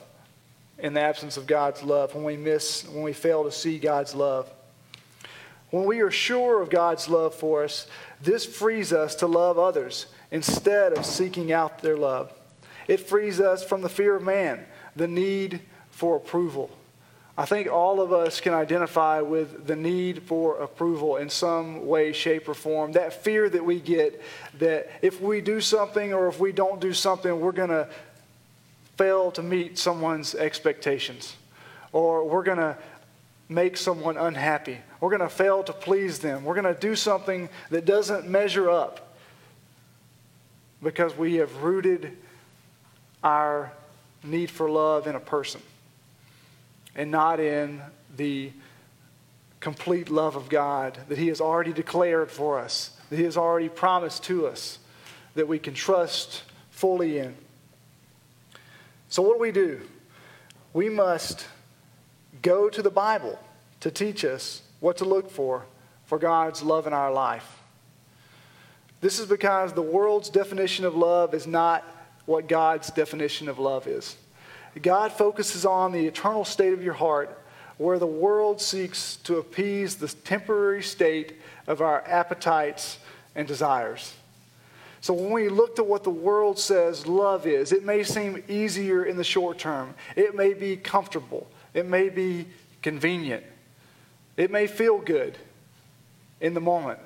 in 0.77 0.93
the 0.93 1.01
absence 1.01 1.37
of 1.37 1.47
God's 1.47 1.83
love 1.83 2.13
when 2.15 2.23
we 2.23 2.37
miss, 2.37 2.87
when 2.87 3.03
we 3.03 3.11
fail 3.11 3.43
to 3.43 3.51
see 3.51 3.79
God's 3.79 4.15
love. 4.15 4.49
When 5.69 5.85
we 5.85 5.99
are 5.99 6.11
sure 6.11 6.61
of 6.61 6.69
God's 6.69 7.09
love 7.09 7.35
for 7.35 7.63
us, 7.63 7.87
this 8.21 8.45
frees 8.45 8.93
us 8.93 9.15
to 9.15 9.27
love 9.27 9.59
others 9.59 10.07
instead 10.31 10.93
of 10.93 11.05
seeking 11.05 11.51
out 11.51 11.79
their 11.79 11.97
love. 11.97 12.31
It 12.87 13.01
frees 13.01 13.41
us 13.41 13.63
from 13.63 13.81
the 13.81 13.89
fear 13.89 14.15
of 14.15 14.23
man, 14.23 14.65
the 14.95 15.07
need 15.07 15.61
for 15.91 16.15
approval. 16.15 16.69
I 17.37 17.45
think 17.45 17.71
all 17.71 18.01
of 18.01 18.11
us 18.11 18.41
can 18.41 18.53
identify 18.53 19.21
with 19.21 19.67
the 19.67 19.75
need 19.75 20.23
for 20.23 20.57
approval 20.57 21.17
in 21.17 21.29
some 21.29 21.85
way, 21.85 22.11
shape, 22.11 22.49
or 22.49 22.55
form. 22.55 22.93
That 22.93 23.13
fear 23.13 23.47
that 23.49 23.63
we 23.63 23.79
get 23.79 24.21
that 24.57 24.89
if 25.03 25.21
we 25.21 25.41
do 25.41 25.61
something 25.61 26.13
or 26.13 26.27
if 26.27 26.39
we 26.39 26.51
don't 26.51 26.81
do 26.81 26.93
something, 26.93 27.39
we're 27.39 27.51
going 27.51 27.69
to 27.69 27.87
fail 28.97 29.29
to 29.31 29.43
meet 29.43 29.77
someone's 29.77 30.33
expectations, 30.33 31.35
or 31.91 32.27
we're 32.27 32.41
going 32.41 32.57
to 32.57 32.75
make 33.49 33.77
someone 33.77 34.17
unhappy. 34.17 34.77
We're 34.99 35.09
going 35.09 35.21
to 35.21 35.29
fail 35.29 35.63
to 35.63 35.73
please 35.73 36.19
them. 36.19 36.43
We're 36.43 36.59
going 36.59 36.73
to 36.73 36.79
do 36.79 36.95
something 36.95 37.49
that 37.69 37.85
doesn't 37.85 38.27
measure 38.27 38.69
up 38.69 39.15
because 40.81 41.15
we 41.17 41.35
have 41.35 41.63
rooted 41.63 42.17
our 43.23 43.71
need 44.23 44.51
for 44.51 44.69
love 44.69 45.07
in 45.07 45.15
a 45.15 45.19
person 45.19 45.61
and 46.95 47.11
not 47.11 47.39
in 47.39 47.81
the 48.15 48.51
complete 49.59 50.09
love 50.09 50.35
of 50.35 50.49
God 50.49 50.97
that 51.07 51.17
He 51.17 51.27
has 51.27 51.41
already 51.41 51.73
declared 51.73 52.31
for 52.31 52.59
us, 52.59 52.91
that 53.09 53.17
He 53.17 53.23
has 53.23 53.37
already 53.37 53.69
promised 53.69 54.23
to 54.25 54.47
us, 54.47 54.79
that 55.35 55.47
we 55.47 55.59
can 55.59 55.73
trust 55.73 56.43
fully 56.71 57.19
in. 57.19 57.35
So, 59.09 59.21
what 59.21 59.35
do 59.35 59.39
we 59.39 59.51
do? 59.51 59.81
We 60.73 60.89
must 60.89 61.45
go 62.41 62.69
to 62.69 62.81
the 62.81 62.89
Bible 62.89 63.39
to 63.79 63.91
teach 63.91 64.25
us 64.25 64.61
what 64.79 64.97
to 64.97 65.05
look 65.05 65.29
for 65.29 65.65
for 66.05 66.17
God's 66.17 66.63
love 66.63 66.87
in 66.87 66.93
our 66.93 67.11
life. 67.11 67.59
This 69.01 69.19
is 69.19 69.27
because 69.27 69.73
the 69.73 69.81
world's 69.81 70.29
definition 70.29 70.85
of 70.85 70.95
love 70.95 71.33
is 71.33 71.45
not 71.45 71.83
what 72.25 72.47
God's 72.47 72.89
definition 72.91 73.47
of 73.47 73.59
love 73.59 73.87
is. 73.87 74.17
God 74.81 75.11
focuses 75.11 75.65
on 75.65 75.91
the 75.91 76.05
eternal 76.05 76.45
state 76.45 76.73
of 76.73 76.83
your 76.83 76.93
heart, 76.93 77.41
where 77.77 77.99
the 77.99 78.07
world 78.07 78.59
seeks 78.59 79.17
to 79.17 79.37
appease 79.37 79.95
the 79.95 80.07
temporary 80.07 80.81
state 80.81 81.33
of 81.67 81.81
our 81.81 82.03
appetites 82.07 82.99
and 83.35 83.47
desires. 83.47 84.13
So 85.01 85.13
when 85.13 85.31
we 85.31 85.47
look 85.47 85.77
at 85.77 85.85
what 85.85 86.03
the 86.03 86.09
world 86.09 86.57
says 86.57 87.05
love 87.05 87.45
is, 87.45 87.71
it 87.71 87.85
may 87.85 88.03
seem 88.03 88.43
easier 88.47 89.05
in 89.05 89.15
the 89.15 89.23
short 89.23 89.59
term. 89.59 89.93
It 90.15 90.35
may 90.35 90.53
be 90.53 90.75
comfortable. 90.75 91.47
It 91.73 91.85
may 91.85 92.09
be 92.09 92.47
convenient. 92.81 93.43
It 94.35 94.51
may 94.51 94.67
feel 94.67 94.99
good 94.99 95.37
in 96.39 96.53
the 96.53 96.61
moment. 96.61 96.99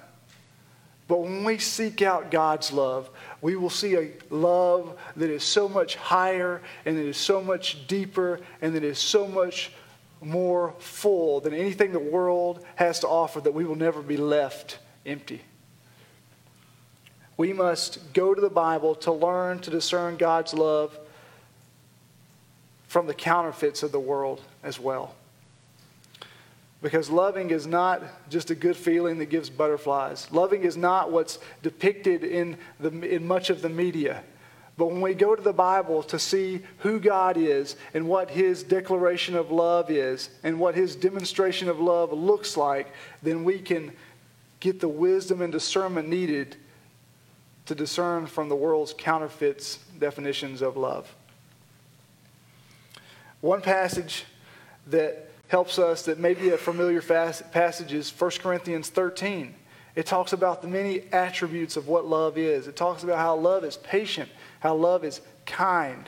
But 1.07 1.21
when 1.21 1.43
we 1.43 1.57
seek 1.57 2.01
out 2.01 2.31
God's 2.31 2.71
love, 2.71 3.09
we 3.41 3.55
will 3.57 3.69
see 3.69 3.95
a 3.95 4.11
love 4.29 4.97
that 5.17 5.29
is 5.29 5.43
so 5.43 5.67
much 5.67 5.95
higher 5.95 6.61
and 6.85 6.97
that 6.97 7.05
is 7.05 7.17
so 7.17 7.41
much 7.41 7.85
deeper 7.87 8.39
and 8.61 8.75
that 8.75 8.83
is 8.83 8.97
so 8.97 9.27
much 9.27 9.71
more 10.21 10.73
full 10.79 11.41
than 11.41 11.53
anything 11.53 11.91
the 11.91 11.99
world 11.99 12.63
has 12.75 12.99
to 12.99 13.07
offer 13.07 13.41
that 13.41 13.53
we 13.53 13.65
will 13.65 13.75
never 13.75 14.01
be 14.01 14.17
left 14.17 14.79
empty. 15.05 15.41
We 17.35 17.53
must 17.53 18.13
go 18.13 18.33
to 18.33 18.39
the 18.39 18.49
Bible 18.49 18.95
to 18.95 19.11
learn 19.11 19.59
to 19.59 19.71
discern 19.71 20.15
God's 20.15 20.53
love 20.53 20.97
from 22.91 23.07
the 23.07 23.13
counterfeits 23.13 23.83
of 23.83 23.93
the 23.93 23.99
world 24.01 24.41
as 24.63 24.77
well. 24.77 25.15
Because 26.81 27.09
loving 27.09 27.49
is 27.49 27.65
not 27.65 28.03
just 28.29 28.49
a 28.51 28.55
good 28.55 28.75
feeling 28.75 29.17
that 29.19 29.27
gives 29.27 29.49
butterflies. 29.49 30.29
Loving 30.29 30.63
is 30.63 30.75
not 30.75 31.09
what's 31.09 31.39
depicted 31.63 32.25
in, 32.25 32.57
the, 32.81 32.89
in 33.03 33.25
much 33.25 33.49
of 33.49 33.61
the 33.61 33.69
media. 33.69 34.21
But 34.77 34.87
when 34.87 34.99
we 34.99 35.13
go 35.13 35.37
to 35.37 35.41
the 35.41 35.53
Bible 35.53 36.03
to 36.03 36.19
see 36.19 36.63
who 36.79 36.99
God 36.99 37.37
is 37.37 37.77
and 37.93 38.09
what 38.09 38.29
His 38.29 38.61
declaration 38.61 39.37
of 39.37 39.51
love 39.51 39.89
is 39.89 40.29
and 40.43 40.59
what 40.59 40.75
His 40.75 40.93
demonstration 40.97 41.69
of 41.69 41.79
love 41.79 42.11
looks 42.11 42.57
like, 42.57 42.91
then 43.23 43.45
we 43.45 43.59
can 43.59 43.93
get 44.59 44.81
the 44.81 44.89
wisdom 44.89 45.41
and 45.41 45.53
discernment 45.53 46.09
needed 46.09 46.57
to 47.67 47.73
discern 47.73 48.27
from 48.27 48.49
the 48.49 48.55
world's 48.57 48.93
counterfeits 48.93 49.79
definitions 49.97 50.61
of 50.61 50.75
love. 50.75 51.15
One 53.41 53.61
passage 53.61 54.25
that 54.87 55.29
helps 55.47 55.77
us 55.77 56.03
that 56.03 56.19
may 56.19 56.33
be 56.33 56.49
a 56.49 56.57
familiar 56.57 57.01
passage 57.01 57.91
is 57.91 58.09
1 58.09 58.31
Corinthians 58.39 58.89
13. 58.89 59.53
It 59.95 60.05
talks 60.05 60.31
about 60.31 60.61
the 60.61 60.67
many 60.67 61.01
attributes 61.11 61.75
of 61.75 61.87
what 61.87 62.05
love 62.05 62.37
is. 62.37 62.67
It 62.67 62.77
talks 62.77 63.03
about 63.03 63.17
how 63.17 63.35
love 63.35 63.65
is 63.65 63.77
patient, 63.77 64.29
how 64.61 64.75
love 64.75 65.03
is 65.03 65.19
kind, 65.45 66.07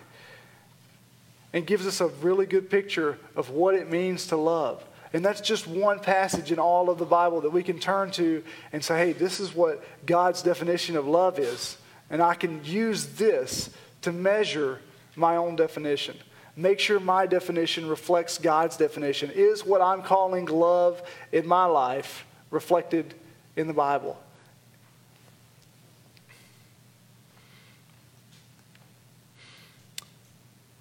and 1.51 1.67
gives 1.67 1.85
us 1.85 1.99
a 1.99 2.07
really 2.07 2.45
good 2.45 2.69
picture 2.69 3.17
of 3.35 3.49
what 3.49 3.75
it 3.75 3.89
means 3.89 4.27
to 4.27 4.37
love. 4.37 4.83
And 5.11 5.23
that's 5.23 5.41
just 5.41 5.67
one 5.67 5.99
passage 5.99 6.51
in 6.51 6.59
all 6.59 6.89
of 6.89 6.97
the 6.97 7.05
Bible 7.05 7.41
that 7.41 7.51
we 7.51 7.61
can 7.61 7.79
turn 7.79 8.11
to 8.11 8.43
and 8.71 8.83
say, 8.83 8.97
hey, 8.97 9.13
this 9.13 9.39
is 9.39 9.53
what 9.53 9.83
God's 10.05 10.41
definition 10.41 10.95
of 10.95 11.05
love 11.07 11.37
is. 11.37 11.77
And 12.09 12.21
I 12.21 12.35
can 12.35 12.63
use 12.63 13.07
this 13.07 13.69
to 14.01 14.11
measure 14.11 14.79
my 15.15 15.35
own 15.35 15.55
definition. 15.55 16.17
Make 16.55 16.79
sure 16.79 17.00
my 17.00 17.25
definition 17.25 17.88
reflects 17.88 18.38
God's 18.38 18.77
definition. 18.77 19.31
Is 19.33 19.65
what 19.65 19.81
I'm 19.81 20.03
calling 20.03 20.45
love 20.45 21.01
in 21.31 21.48
my 21.48 21.65
life 21.65 22.25
reflected 22.51 23.15
in 23.55 23.67
the 23.67 23.74
Bible? 23.74 24.22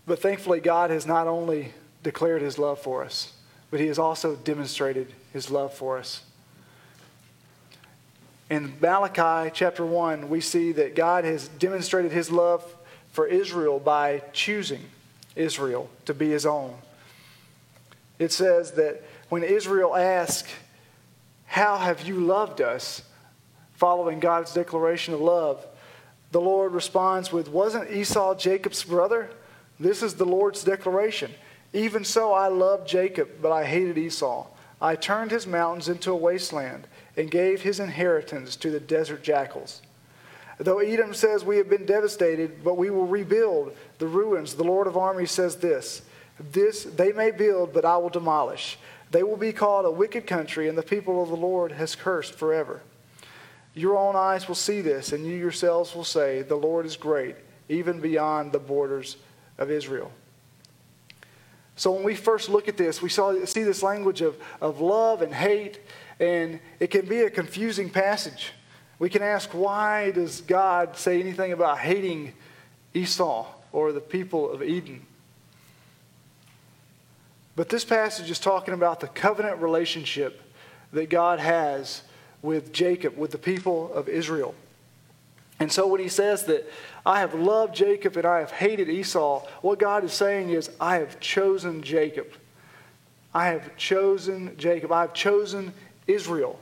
But 0.06 0.20
thankfully, 0.20 0.60
God 0.60 0.90
has 0.90 1.06
not 1.06 1.26
only 1.26 1.72
declared 2.02 2.42
his 2.42 2.58
love 2.58 2.78
for 2.80 3.02
us, 3.02 3.32
but 3.70 3.80
he 3.80 3.86
has 3.86 3.98
also 3.98 4.36
demonstrated 4.36 5.14
his 5.32 5.50
love 5.50 5.72
for 5.72 5.96
us. 5.96 6.22
In 8.50 8.74
Malachi 8.80 9.50
chapter 9.54 9.86
1, 9.86 10.28
we 10.28 10.42
see 10.42 10.72
that 10.72 10.94
God 10.94 11.24
has 11.24 11.48
demonstrated 11.48 12.12
his 12.12 12.30
love 12.30 12.62
for 13.12 13.26
Israel 13.26 13.78
by 13.78 14.22
choosing 14.34 14.82
Israel 15.36 15.88
to 16.04 16.14
be 16.14 16.30
his 16.30 16.46
own. 16.46 16.74
It 18.18 18.32
says 18.32 18.72
that 18.72 19.02
when 19.28 19.42
Israel 19.42 19.96
asked, 19.96 20.48
How 21.46 21.78
have 21.78 22.06
you 22.06 22.20
loved 22.20 22.60
us? 22.60 23.02
following 23.82 24.20
God's 24.20 24.54
declaration 24.54 25.12
of 25.12 25.20
love, 25.20 25.66
the 26.30 26.40
Lord 26.40 26.72
responds 26.72 27.32
with, 27.32 27.48
Wasn't 27.48 27.90
Esau 27.90 28.36
Jacob's 28.36 28.84
brother? 28.84 29.28
This 29.80 30.04
is 30.04 30.14
the 30.14 30.24
Lord's 30.24 30.62
declaration. 30.62 31.32
Even 31.72 32.04
so, 32.04 32.32
I 32.32 32.46
loved 32.46 32.86
Jacob, 32.86 33.28
but 33.42 33.50
I 33.50 33.64
hated 33.64 33.98
Esau. 33.98 34.46
I 34.80 34.94
turned 34.94 35.32
his 35.32 35.48
mountains 35.48 35.88
into 35.88 36.12
a 36.12 36.16
wasteland 36.16 36.86
and 37.16 37.28
gave 37.28 37.62
his 37.62 37.80
inheritance 37.80 38.54
to 38.54 38.70
the 38.70 38.78
desert 38.78 39.24
jackals. 39.24 39.82
Though 40.62 40.78
Edom 40.78 41.12
says 41.12 41.44
we 41.44 41.56
have 41.56 41.68
been 41.68 41.86
devastated, 41.86 42.62
but 42.62 42.76
we 42.76 42.88
will 42.88 43.06
rebuild 43.06 43.74
the 43.98 44.06
ruins, 44.06 44.54
the 44.54 44.62
Lord 44.62 44.86
of 44.86 44.96
armies 44.96 45.32
says 45.32 45.56
this 45.56 46.02
This 46.38 46.84
they 46.84 47.12
may 47.12 47.32
build, 47.32 47.72
but 47.72 47.84
I 47.84 47.96
will 47.96 48.10
demolish. 48.10 48.78
They 49.10 49.24
will 49.24 49.36
be 49.36 49.52
called 49.52 49.84
a 49.84 49.90
wicked 49.90 50.26
country, 50.26 50.68
and 50.68 50.78
the 50.78 50.82
people 50.82 51.22
of 51.22 51.28
the 51.28 51.36
Lord 51.36 51.72
has 51.72 51.96
cursed 51.96 52.34
forever. 52.34 52.80
Your 53.74 53.98
own 53.98 54.14
eyes 54.14 54.46
will 54.46 54.54
see 54.54 54.80
this, 54.80 55.12
and 55.12 55.26
you 55.26 55.34
yourselves 55.34 55.94
will 55.94 56.04
say, 56.04 56.42
The 56.42 56.56
Lord 56.56 56.86
is 56.86 56.96
great, 56.96 57.36
even 57.68 58.00
beyond 58.00 58.52
the 58.52 58.58
borders 58.58 59.16
of 59.58 59.70
Israel. 59.70 60.12
So 61.74 61.90
when 61.90 62.04
we 62.04 62.14
first 62.14 62.48
look 62.48 62.68
at 62.68 62.76
this, 62.76 63.02
we 63.02 63.08
saw, 63.08 63.44
see 63.46 63.64
this 63.64 63.82
language 63.82 64.20
of, 64.20 64.36
of 64.60 64.80
love 64.80 65.22
and 65.22 65.34
hate, 65.34 65.80
and 66.20 66.60
it 66.78 66.88
can 66.88 67.06
be 67.06 67.20
a 67.20 67.30
confusing 67.30 67.90
passage. 67.90 68.52
We 68.98 69.10
can 69.10 69.22
ask, 69.22 69.50
why 69.50 70.12
does 70.12 70.40
God 70.42 70.96
say 70.96 71.20
anything 71.20 71.52
about 71.52 71.78
hating 71.78 72.32
Esau 72.94 73.46
or 73.72 73.92
the 73.92 74.00
people 74.00 74.50
of 74.50 74.62
Edom? 74.62 75.06
But 77.56 77.68
this 77.68 77.84
passage 77.84 78.30
is 78.30 78.38
talking 78.38 78.74
about 78.74 79.00
the 79.00 79.08
covenant 79.08 79.60
relationship 79.60 80.40
that 80.92 81.10
God 81.10 81.38
has 81.38 82.02
with 82.40 82.72
Jacob, 82.72 83.16
with 83.16 83.30
the 83.30 83.38
people 83.38 83.92
of 83.92 84.08
Israel. 84.08 84.54
And 85.60 85.70
so 85.70 85.86
when 85.86 86.00
he 86.00 86.08
says 86.08 86.44
that 86.46 86.68
I 87.04 87.20
have 87.20 87.34
loved 87.34 87.74
Jacob 87.74 88.16
and 88.16 88.26
I 88.26 88.40
have 88.40 88.50
hated 88.50 88.88
Esau, 88.88 89.46
what 89.60 89.78
God 89.78 90.02
is 90.02 90.12
saying 90.12 90.50
is, 90.50 90.70
I 90.80 90.96
have 90.96 91.20
chosen 91.20 91.82
Jacob. 91.82 92.26
I 93.34 93.48
have 93.48 93.76
chosen 93.76 94.56
Jacob. 94.56 94.90
I 94.92 95.02
have 95.02 95.14
chosen 95.14 95.72
Israel. 96.06 96.58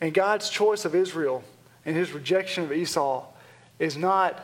And 0.00 0.14
God's 0.14 0.48
choice 0.48 0.84
of 0.84 0.94
Israel 0.94 1.44
and 1.84 1.96
his 1.96 2.12
rejection 2.12 2.64
of 2.64 2.72
Esau 2.72 3.26
is 3.78 3.96
not 3.96 4.42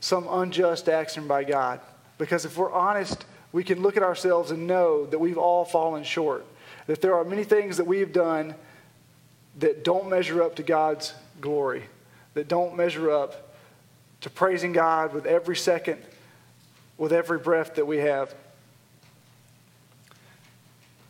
some 0.00 0.26
unjust 0.28 0.88
action 0.88 1.26
by 1.26 1.44
God. 1.44 1.80
Because 2.18 2.44
if 2.44 2.56
we're 2.56 2.72
honest, 2.72 3.24
we 3.52 3.64
can 3.64 3.82
look 3.82 3.96
at 3.96 4.02
ourselves 4.02 4.50
and 4.50 4.66
know 4.66 5.06
that 5.06 5.18
we've 5.18 5.38
all 5.38 5.64
fallen 5.64 6.04
short. 6.04 6.44
That 6.86 7.00
there 7.00 7.14
are 7.14 7.24
many 7.24 7.44
things 7.44 7.76
that 7.78 7.86
we've 7.86 8.12
done 8.12 8.54
that 9.58 9.84
don't 9.84 10.08
measure 10.08 10.42
up 10.42 10.56
to 10.56 10.62
God's 10.62 11.14
glory, 11.40 11.84
that 12.34 12.48
don't 12.48 12.76
measure 12.76 13.10
up 13.10 13.54
to 14.20 14.30
praising 14.30 14.72
God 14.72 15.12
with 15.12 15.26
every 15.26 15.56
second, 15.56 16.02
with 16.98 17.12
every 17.12 17.38
breath 17.38 17.76
that 17.76 17.86
we 17.86 17.98
have. 17.98 18.34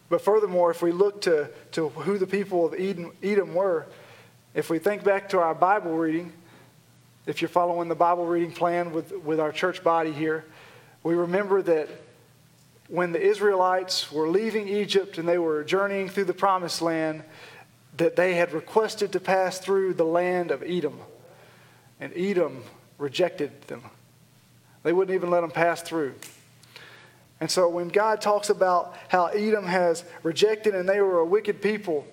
But 0.09 0.21
furthermore, 0.21 0.71
if 0.71 0.83
we 0.83 0.93
look 0.93 1.23
to, 1.23 1.51
to 1.73 1.89
who 1.89 2.19
the 2.19 2.27
people 2.27 2.67
of 2.67 2.75
Edom, 2.75 3.13
Edom 3.23 3.55
were, 3.55 3.87
if 4.55 4.71
we 4.71 4.79
think 4.79 5.03
back 5.03 5.31
to 5.31 5.41
our 5.41 5.55
Bible 5.55 5.93
reading, 5.93 6.33
if 7.27 7.41
you're 7.41 7.49
following 7.49 7.89
the 7.89 7.95
Bible 7.95 8.27
reading 8.27 8.53
plan 8.53 8.93
with, 8.93 9.13
with 9.25 9.41
our 9.41 9.51
church 9.51 9.83
body 9.83 10.13
here, 10.13 10.45
we 11.03 11.15
remember 11.15 11.63
that 11.63 11.89
when 12.89 13.13
the 13.13 13.21
Israelites 13.21 14.13
were 14.13 14.29
leaving 14.29 14.69
Egypt 14.69 15.17
and 15.19 15.27
they 15.27 15.39
were 15.39 15.65
journeying 15.65 16.09
through 16.09 16.25
the 16.25 16.35
promised 16.35 16.83
land, 16.83 17.25
that 17.97 18.17
they 18.17 18.35
had 18.35 18.53
requested 18.53 19.13
to 19.13 19.21
pass 19.21 19.59
through 19.59 19.95
the 19.95 20.05
land 20.05 20.51
of 20.51 20.63
Edom. 20.63 20.99
And 22.01 22.13
Edom 22.17 22.63
rejected 22.99 23.63
them. 23.63 23.83
They 24.83 24.93
wouldn't 24.93 25.15
even 25.15 25.31
let 25.31 25.41
them 25.41 25.51
pass 25.51 25.81
through. 25.81 26.15
And 27.41 27.51
so 27.51 27.69
when 27.69 27.89
God 27.89 28.21
talks 28.21 28.49
about 28.49 28.97
how 29.09 29.27
Edom 29.27 29.67
has 29.67 30.05
rejected 30.23 30.75
and 30.75 30.89
they 30.89 31.01
were 31.01 31.19
a 31.19 31.25
wicked 31.25 31.61
people, 31.61 32.07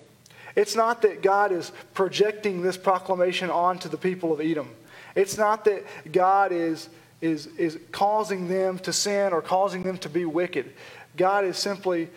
it's 0.54 0.76
not 0.76 1.02
that 1.02 1.22
God 1.22 1.52
is 1.52 1.72
projecting 1.94 2.62
this 2.62 2.76
proclamation 2.76 3.48
onto 3.50 3.88
the 3.88 3.96
people 3.96 4.32
of 4.32 4.40
Edom. 4.40 4.68
It's 5.14 5.38
not 5.38 5.64
that 5.64 5.84
God 6.10 6.52
is, 6.52 6.88
is, 7.20 7.46
is 7.58 7.78
causing 7.90 8.48
them 8.48 8.78
to 8.80 8.92
sin 8.92 9.32
or 9.32 9.40
causing 9.40 9.82
them 9.82 9.98
to 9.98 10.08
be 10.08 10.24
wicked. 10.24 10.72
God 11.16 11.44
is 11.44 11.56
simply 11.56 12.08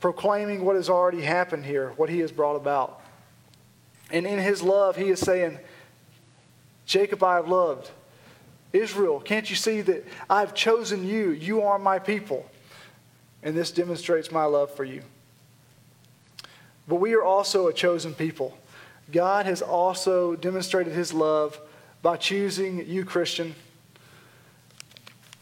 proclaiming 0.00 0.64
what 0.64 0.76
has 0.76 0.88
already 0.88 1.20
happened 1.20 1.64
here, 1.64 1.92
what 1.96 2.08
he 2.08 2.20
has 2.20 2.32
brought 2.32 2.56
about. 2.56 3.00
And 4.10 4.26
in 4.26 4.38
his 4.38 4.62
love, 4.62 4.96
he 4.96 5.10
is 5.10 5.20
saying, 5.20 5.58
Jacob, 6.86 7.22
I 7.22 7.36
have 7.36 7.48
loved. 7.48 7.90
Israel, 8.72 9.20
can't 9.20 9.50
you 9.50 9.56
see 9.56 9.80
that 9.82 10.06
I've 10.28 10.54
chosen 10.54 11.06
you? 11.06 11.30
You 11.30 11.62
are 11.62 11.78
my 11.78 11.98
people. 11.98 12.48
And 13.42 13.56
this 13.56 13.70
demonstrates 13.70 14.30
my 14.30 14.44
love 14.44 14.74
for 14.74 14.84
you. 14.84 15.02
But 16.86 16.96
we 16.96 17.14
are 17.14 17.22
also 17.22 17.68
a 17.68 17.72
chosen 17.72 18.14
people. 18.14 18.56
God 19.10 19.46
has 19.46 19.62
also 19.62 20.36
demonstrated 20.36 20.92
his 20.92 21.12
love 21.12 21.58
by 22.02 22.16
choosing 22.16 22.86
you, 22.86 23.04
Christian. 23.04 23.54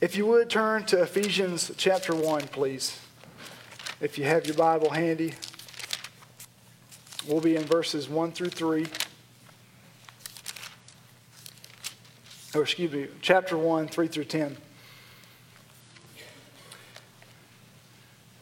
If 0.01 0.17
you 0.17 0.27
would 0.27 0.49
turn 0.49 0.85
to 0.87 1.03
Ephesians 1.03 1.73
chapter 1.77 2.15
1, 2.15 2.49
please. 2.49 2.99
If 4.01 4.17
you 4.17 4.25
have 4.25 4.47
your 4.47 4.55
Bible 4.55 4.91
handy, 4.91 5.35
we'll 7.27 7.41
be 7.41 7.57
in 7.57 7.65
verses 7.65 8.09
1 8.09 8.33
through 8.33 8.51
3. 8.51 8.87
Or, 12.55 12.63
excuse 12.63 12.93
me, 12.93 13.09
chapter 13.21 13.57
1, 13.57 13.89
3 13.89 14.09
through 14.09 14.25
10. 14.25 14.57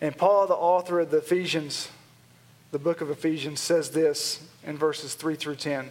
And 0.00 0.16
Paul, 0.16 0.46
the 0.46 0.54
author 0.54 1.00
of 1.00 1.10
the 1.10 1.18
Ephesians, 1.18 1.88
the 2.70 2.78
book 2.78 3.00
of 3.00 3.10
Ephesians, 3.10 3.60
says 3.60 3.90
this 3.90 4.46
in 4.64 4.76
verses 4.76 5.14
3 5.14 5.34
through 5.34 5.56
10. 5.56 5.90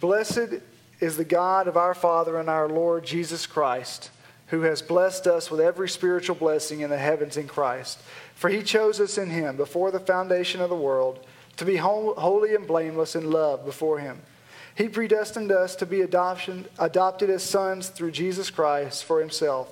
Blessed 0.00 0.60
is 1.00 1.16
the 1.16 1.24
God 1.24 1.68
of 1.68 1.76
our 1.76 1.94
Father 1.94 2.38
and 2.38 2.48
our 2.48 2.68
Lord 2.68 3.04
Jesus 3.04 3.46
Christ 3.46 4.10
who 4.50 4.62
has 4.62 4.82
blessed 4.82 5.28
us 5.28 5.48
with 5.48 5.60
every 5.60 5.88
spiritual 5.88 6.34
blessing 6.34 6.80
in 6.80 6.90
the 6.90 6.98
heavens 6.98 7.36
in 7.36 7.46
Christ. 7.46 8.00
For 8.34 8.50
he 8.50 8.62
chose 8.62 9.00
us 9.00 9.16
in 9.16 9.30
him 9.30 9.56
before 9.56 9.92
the 9.92 10.00
foundation 10.00 10.60
of 10.60 10.68
the 10.68 10.76
world 10.76 11.24
to 11.56 11.64
be 11.64 11.76
holy 11.76 12.54
and 12.54 12.66
blameless 12.66 13.14
in 13.14 13.30
love 13.30 13.64
before 13.64 14.00
him. 14.00 14.20
He 14.80 14.88
predestined 14.88 15.52
us 15.52 15.76
to 15.76 15.84
be 15.84 16.00
adoption, 16.00 16.64
adopted 16.78 17.28
as 17.28 17.42
sons 17.42 17.90
through 17.90 18.12
Jesus 18.12 18.48
Christ 18.48 19.04
for 19.04 19.20
himself, 19.20 19.70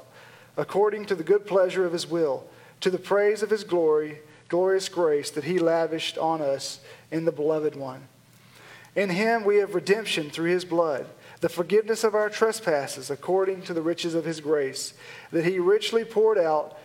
according 0.55 1.07
to 1.07 1.15
the 1.15 1.25
good 1.25 1.47
pleasure 1.47 1.87
of 1.87 1.95
his 1.95 2.07
will, 2.07 2.45
to 2.83 2.91
the 2.91 2.99
praise 2.99 3.43
of 3.43 3.49
his 3.49 3.65
glory, 3.65 4.19
glorious 4.51 4.91
grace 4.91 5.31
that 5.31 5.45
he 5.45 5.59
lavished 5.59 6.19
on 6.19 6.43
us 6.43 6.81
in 7.11 7.25
the 7.25 7.33
beloved 7.33 7.75
one. 7.75 8.03
In 8.95 9.09
him 9.09 9.47
we 9.47 9.57
have 9.57 9.75
redemption 9.75 10.29
through 10.29 10.51
his 10.51 10.67
blood 10.67 11.07
the 11.41 11.49
forgiveness 11.49 12.05
of 12.05 12.15
our 12.15 12.29
trespasses 12.29 13.09
according 13.09 13.63
to 13.63 13.73
the 13.73 13.81
riches 13.81 14.15
of 14.15 14.27
his 14.27 14.41
grace, 14.41 14.93
that 15.33 15.47
he 15.47 15.59
richly 15.59 16.05
poured 16.05 16.37
out 16.37 16.77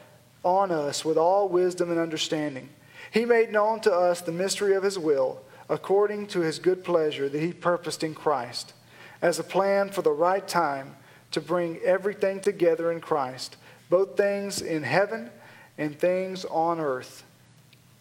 on 0.46 0.72
us 0.72 1.04
with 1.04 1.18
all 1.18 1.50
wisdom 1.50 1.92
and 1.92 2.00
understanding. 2.00 2.70
He 3.12 3.26
made 3.26 3.52
known 3.52 3.82
to 3.82 3.92
us 3.92 4.22
the 4.22 4.32
mystery 4.32 4.76
of 4.76 4.84
his 4.84 4.98
will, 4.98 5.42
according 5.70 6.28
to 6.28 6.42
his 6.42 6.60
good 6.60 6.84
pleasure 6.84 7.30
that 7.30 7.42
he 7.42 7.54
purposed 7.54 8.04
in 8.04 8.14
Christ, 8.14 8.74
as 9.22 9.40
a 9.40 9.44
plan 9.44 9.90
for 9.90 10.02
the 10.02 10.12
right 10.12 10.48
time 10.48 10.96
to 11.32 11.42
bring 11.42 11.78
everything 11.78 12.40
together 12.40 12.92
in 12.92 13.00
Christ, 13.00 13.58
both 13.90 14.18
things 14.18 14.62
in 14.62 14.84
heaven 14.84 15.30
and 15.78 15.98
things 15.98 16.46
on 16.46 16.80
earth 16.80 17.24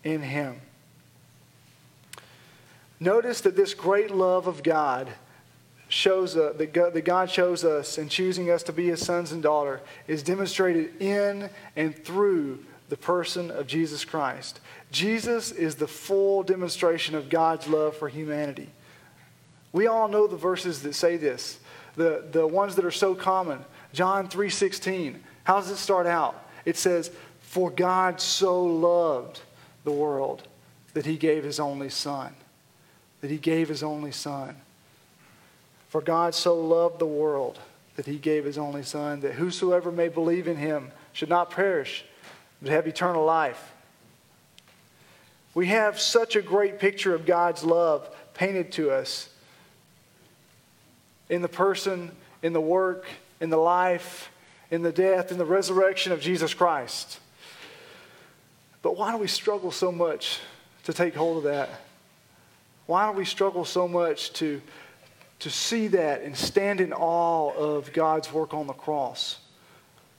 in 0.05 0.23
him. 0.23 0.61
Notice 3.01 3.41
that 3.41 3.57
this 3.57 3.75
great 3.75 4.11
love 4.11 4.47
of 4.47 4.63
God 4.63 5.11
shows 5.89 6.37
uh, 6.37 6.55
that, 6.57 7.05
God, 7.05 7.31
shows 7.31 7.65
us 7.65 7.99
in 7.99 8.09
choosing 8.09 8.51
us 8.51 8.63
to 8.63 8.73
be 8.73 8.87
his 8.87 9.05
sons 9.05 9.33
and 9.33 9.43
daughter 9.43 9.81
is 10.07 10.23
demonstrated 10.23 11.01
in 11.01 11.51
and 11.77 11.95
through 12.05 12.65
the 12.93 12.99
person 12.99 13.51
of 13.51 13.67
Jesus 13.67 14.05
Christ. 14.05 14.61
Jesus 14.91 15.51
is 15.51 15.77
the 15.77 15.89
full 15.89 16.43
demonstration 16.43 17.15
of 17.15 17.31
God's 17.31 17.67
love 17.67 17.97
for 17.97 18.07
humanity. 18.07 18.69
We 19.73 19.87
all 19.87 20.09
know 20.09 20.27
the 20.27 20.37
verses 20.37 20.83
that 20.83 20.93
say 20.93 21.17
this, 21.17 21.59
the, 21.97 22.23
the 22.31 22.47
ones 22.47 22.75
that 22.75 22.85
are 22.85 22.91
so 22.91 23.15
common. 23.15 23.65
John 23.95 24.29
3:16. 24.29 25.21
How 25.45 25.59
does 25.59 25.71
it 25.71 25.79
start 25.79 26.07
out? 26.07 26.45
It 26.67 26.77
says, 26.77 27.11
"For 27.41 27.71
God 27.71 28.21
so 28.21 28.63
loved 28.63 29.41
the 29.85 29.91
world 29.91 30.47
that 30.93 31.07
he 31.07 31.17
gave 31.17 31.45
his 31.45 31.59
only 31.59 31.89
son." 31.89 32.35
That 33.23 33.31
he 33.31 33.39
gave 33.39 33.71
his 33.71 33.83
only 33.83 34.13
son. 34.13 34.57
For 35.89 36.03
God 36.03 36.35
so 36.35 36.61
loved 36.61 36.99
the 36.99 37.07
world 37.07 37.59
that 37.97 38.05
he 38.05 38.19
gave 38.19 38.45
his 38.45 38.59
only 38.59 38.83
Son, 38.83 39.21
that 39.21 39.35
whosoever 39.35 39.93
may 39.93 40.09
believe 40.09 40.49
in 40.49 40.57
him 40.57 40.91
should 41.13 41.29
not 41.29 41.51
perish, 41.51 42.07
but 42.63 42.71
have 42.71 42.87
eternal 42.87 43.25
life. 43.25 43.73
We 45.55 45.67
have 45.67 46.01
such 46.01 46.37
a 46.37 46.43
great 46.43 46.79
picture 46.79 47.15
of 47.15 47.27
God's 47.27 47.63
love 47.65 48.09
painted 48.33 48.73
to 48.73 48.91
us 48.91 49.29
in 51.29 51.43
the 51.43 51.49
person, 51.49 52.13
in 52.43 52.53
the 52.53 52.61
work, 52.61 53.05
in 53.41 53.51
the 53.51 53.59
life, 53.59 54.31
in 54.71 54.83
the 54.83 54.93
death, 54.93 55.31
in 55.31 55.39
the 55.39 55.45
resurrection 55.45 56.13
of 56.13 56.21
Jesus 56.21 56.55
Christ. 56.55 57.21
But 58.81 58.97
why 58.97 59.13
do 59.13 59.19
we 59.19 59.27
struggle 59.27 59.71
so 59.71 59.93
much 59.93 60.41
to 60.85 60.93
take 60.93 61.15
hold 61.15 61.39
of 61.39 61.43
that? 61.45 61.69
Why 62.87 63.11
do 63.11 63.17
we 63.17 63.25
struggle 63.25 63.65
so 63.65 63.87
much 63.87 64.33
to 64.35 64.63
to 65.43 65.51
see 65.51 65.89
that 65.89 66.23
and 66.23 66.37
stand 66.37 66.81
in 66.81 66.93
awe 66.93 67.53
of 67.55 67.93
God's 67.93 68.33
work 68.33 68.55
on 68.55 68.69
the 68.69 68.73
cross, 68.73 69.39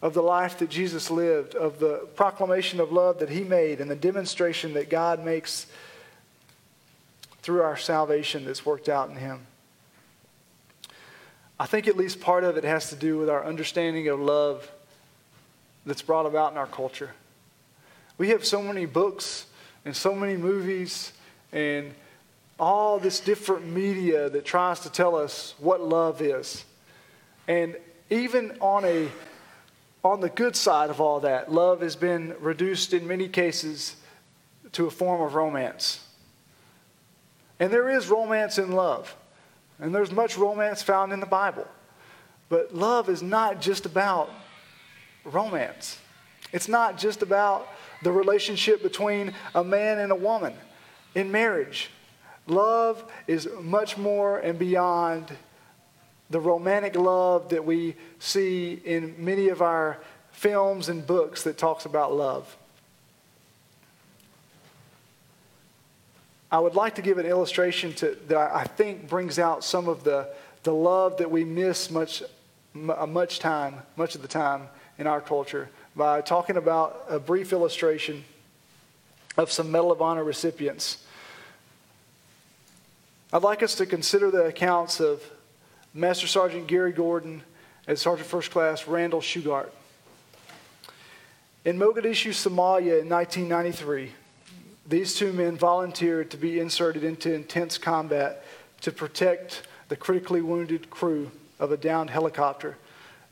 of 0.03 0.13
the 0.13 0.21
life 0.21 0.59
that 0.59 0.69
Jesus 0.69 1.09
lived, 1.09 1.55
of 1.55 1.79
the 1.79 2.05
proclamation 2.15 2.81
of 2.81 2.91
love 2.91 3.19
that 3.19 3.29
he 3.29 3.45
made, 3.45 3.79
and 3.79 3.89
the 3.89 3.95
demonstration 3.95 4.73
that 4.73 4.89
God 4.89 5.23
makes 5.23 5.65
through 7.41 7.61
our 7.61 7.77
salvation 7.77 8.43
that's 8.43 8.65
worked 8.65 8.89
out 8.89 9.09
in 9.09 9.15
him. 9.15 9.47
I 11.57 11.67
think 11.67 11.87
at 11.87 11.95
least 11.95 12.19
part 12.19 12.43
of 12.43 12.57
it 12.57 12.65
has 12.65 12.89
to 12.89 12.97
do 12.97 13.17
with 13.17 13.29
our 13.29 13.45
understanding 13.45 14.09
of 14.09 14.19
love 14.19 14.69
that's 15.85 16.01
brought 16.01 16.25
about 16.25 16.51
in 16.51 16.57
our 16.57 16.67
culture. 16.67 17.11
We 18.17 18.29
have 18.29 18.43
so 18.43 18.61
many 18.61 18.85
books 18.85 19.45
and 19.85 19.95
so 19.95 20.13
many 20.13 20.35
movies 20.35 21.13
and 21.53 21.93
all 22.59 22.99
this 22.99 23.21
different 23.21 23.67
media 23.67 24.29
that 24.29 24.43
tries 24.43 24.81
to 24.81 24.89
tell 24.89 25.15
us 25.15 25.55
what 25.59 25.79
love 25.79 26.21
is. 26.21 26.65
And 27.47 27.77
even 28.09 28.57
on 28.59 28.83
a 28.83 29.07
on 30.03 30.19
the 30.19 30.29
good 30.29 30.55
side 30.55 30.89
of 30.89 30.99
all 30.99 31.21
that, 31.21 31.51
love 31.51 31.81
has 31.81 31.95
been 31.95 32.35
reduced 32.39 32.93
in 32.93 33.07
many 33.07 33.27
cases 33.29 33.95
to 34.73 34.87
a 34.87 34.91
form 34.91 35.21
of 35.21 35.33
romance. 35.33 36.05
And 37.59 37.71
there 37.71 37.89
is 37.89 38.09
romance 38.09 38.57
in 38.57 38.73
love. 38.73 39.15
And 39.79 39.93
there's 39.93 40.11
much 40.11 40.37
romance 40.37 40.81
found 40.81 41.13
in 41.13 41.19
the 41.19 41.25
Bible. 41.25 41.67
But 42.49 42.75
love 42.75 43.09
is 43.09 43.23
not 43.23 43.61
just 43.61 43.85
about 43.85 44.29
romance. 45.23 45.97
It's 46.51 46.67
not 46.67 46.97
just 46.97 47.21
about 47.21 47.67
the 48.03 48.11
relationship 48.11 48.83
between 48.83 49.33
a 49.55 49.63
man 49.63 49.99
and 49.99 50.11
a 50.11 50.15
woman 50.15 50.53
in 51.15 51.31
marriage. 51.31 51.89
Love 52.45 53.09
is 53.27 53.47
much 53.61 53.97
more 53.97 54.39
and 54.39 54.59
beyond 54.59 55.31
the 56.33 56.39
romantic 56.39 56.95
love 56.95 57.49
that 57.49 57.63
we 57.63 57.95
see 58.17 58.81
in 58.83 59.13
many 59.23 59.49
of 59.49 59.61
our 59.61 59.99
films 60.31 60.89
and 60.89 61.05
books 61.05 61.43
that 61.43 61.59
talks 61.59 61.85
about 61.85 62.11
love. 62.11 62.57
I 66.51 66.57
would 66.57 66.73
like 66.73 66.95
to 66.95 67.03
give 67.03 67.19
an 67.19 67.27
illustration 67.27 67.93
to, 67.93 68.17
that 68.29 68.51
I 68.51 68.63
think 68.63 69.07
brings 69.07 69.37
out 69.37 69.63
some 69.63 69.87
of 69.87 70.03
the, 70.03 70.27
the 70.63 70.73
love 70.73 71.17
that 71.17 71.29
we 71.29 71.43
miss 71.43 71.91
much, 71.91 72.23
uh, 72.23 73.05
much 73.05 73.37
time, 73.37 73.75
much 73.95 74.15
of 74.15 74.23
the 74.23 74.27
time 74.27 74.69
in 74.97 75.05
our 75.05 75.21
culture 75.21 75.69
by 75.95 76.21
talking 76.21 76.57
about 76.57 77.05
a 77.09 77.19
brief 77.19 77.53
illustration 77.53 78.23
of 79.37 79.51
some 79.51 79.71
Medal 79.71 79.91
of 79.91 80.01
Honor 80.01 80.23
recipients. 80.23 81.05
I'd 83.31 83.43
like 83.43 83.61
us 83.61 83.75
to 83.75 83.85
consider 83.85 84.31
the 84.31 84.45
accounts 84.45 84.99
of 84.99 85.21
Master 85.95 86.25
Sergeant 86.25 86.65
Gary 86.65 86.91
Gordon 86.91 87.43
and 87.85 87.99
Sergeant 87.99 88.27
First 88.27 88.49
Class 88.49 88.87
Randall 88.87 89.21
Shughart. 89.21 89.69
In 91.65 91.77
Mogadishu, 91.77 92.31
Somalia 92.31 93.01
in 93.01 93.09
1993, 93.09 94.11
these 94.87 95.13
two 95.13 95.31
men 95.31 95.55
volunteered 95.55 96.31
to 96.31 96.37
be 96.37 96.59
inserted 96.59 97.03
into 97.03 97.31
intense 97.31 97.77
combat 97.77 98.43
to 98.81 98.91
protect 98.91 99.67
the 99.87 99.95
critically 99.95 100.41
wounded 100.41 100.89
crew 100.89 101.29
of 101.59 101.71
a 101.71 101.77
downed 101.77 102.09
helicopter 102.09 102.75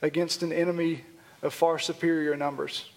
against 0.04 0.44
an 0.44 0.54
enemy 0.54 1.04
of 1.42 1.56
far 1.56 1.80
superior 1.80 2.38
numbers. 2.38 2.92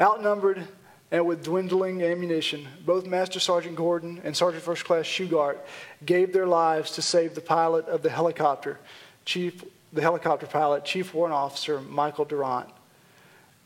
Outnumbered 0.00 0.68
and 1.10 1.26
with 1.26 1.42
dwindling 1.42 2.02
ammunition, 2.02 2.68
both 2.86 3.06
Master 3.06 3.40
Sergeant 3.40 3.74
Gordon 3.74 4.20
and 4.22 4.36
Sergeant 4.36 4.62
First 4.62 4.84
Class 4.84 5.04
Shughart 5.04 5.58
gave 6.04 6.32
their 6.32 6.46
lives 6.46 6.92
to 6.92 7.02
save 7.02 7.34
the 7.34 7.40
pilot 7.40 7.86
of 7.86 8.02
the 8.02 8.10
helicopter, 8.10 8.78
Chief, 9.24 9.64
the 9.92 10.02
helicopter 10.02 10.46
pilot, 10.46 10.84
Chief 10.84 11.12
Warrant 11.12 11.34
Officer 11.34 11.80
Michael 11.80 12.24
Durant. 12.24 12.68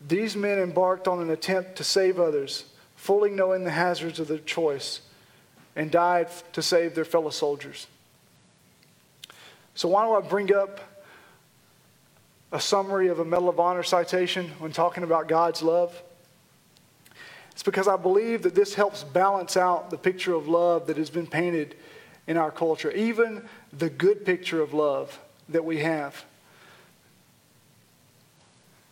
These 0.07 0.37
men 0.37 0.59
embarked 0.59 1.07
on 1.07 1.21
an 1.21 1.31
attempt 1.31 1.77
to 1.77 1.85
save 1.85 2.19
others, 2.19 2.65
fully 2.97 3.31
knowing 3.31 3.65
the 3.65 3.71
hazards 3.71 4.19
of 4.21 4.29
their 4.29 4.39
choice, 4.39 5.01
and 5.77 5.91
died 5.91 6.29
to 6.55 6.63
save 6.63 6.95
their 6.95 7.05
fellow 7.05 7.31
soldiers. 7.31 7.87
So, 9.75 9.89
why 9.89 10.07
do 10.07 10.15
I 10.15 10.21
bring 10.21 10.55
up 10.55 10.81
a 12.53 12.61
summary 12.61 13.09
of 13.09 13.19
a 13.19 13.25
Medal 13.25 13.49
of 13.49 13.59
Honor 13.59 13.83
citation 13.83 14.51
when 14.59 14.73
talking 14.73 15.03
about 15.03 15.29
God's 15.29 15.63
love? 15.63 16.01
It's 17.55 17.63
because 17.63 17.89
I 17.89 17.97
believe 17.97 18.43
that 18.43 18.55
this 18.55 18.75
helps 18.75 19.05
balance 19.05 19.57
out 19.57 19.91
the 19.91 19.97
picture 19.97 20.35
of 20.35 20.49
love 20.49 20.87
that 20.89 20.97
has 20.97 21.09
been 21.09 21.27
painted 21.27 21.77
in 22.27 22.37
our 22.37 22.51
culture, 22.51 22.91
even 22.91 23.49
the 23.73 23.89
good 23.89 24.27
picture 24.27 24.61
of 24.61 24.75
love 24.75 25.19
that 25.49 25.65
we 25.65 25.79
have. 25.79 26.25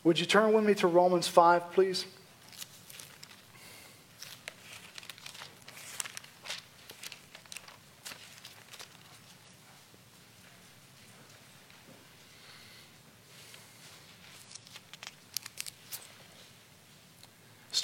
Would 0.05 0.19
you 0.19 0.27
turn 0.27 0.53
with 0.53 0.65
me 0.65 0.75
to 0.75 0.87
Romans 0.87 1.29
5, 1.29 1.73
please? 1.73 2.07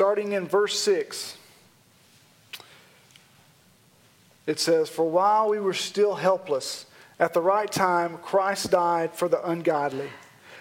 Starting 0.09 0.33
in 0.33 0.49
verse 0.49 0.81
6. 0.81 1.37
It 4.47 4.59
says, 4.59 4.89
For 4.89 5.07
while 5.07 5.51
we 5.51 5.61
were 5.61 5.75
still 5.75 6.15
helpless, 6.15 6.87
at 7.21 7.35
the 7.35 7.43
right 7.43 7.71
time, 7.71 8.17
Christ 8.23 8.71
died 8.71 9.13
for 9.13 9.29
the 9.29 9.47
ungodly. 9.47 10.09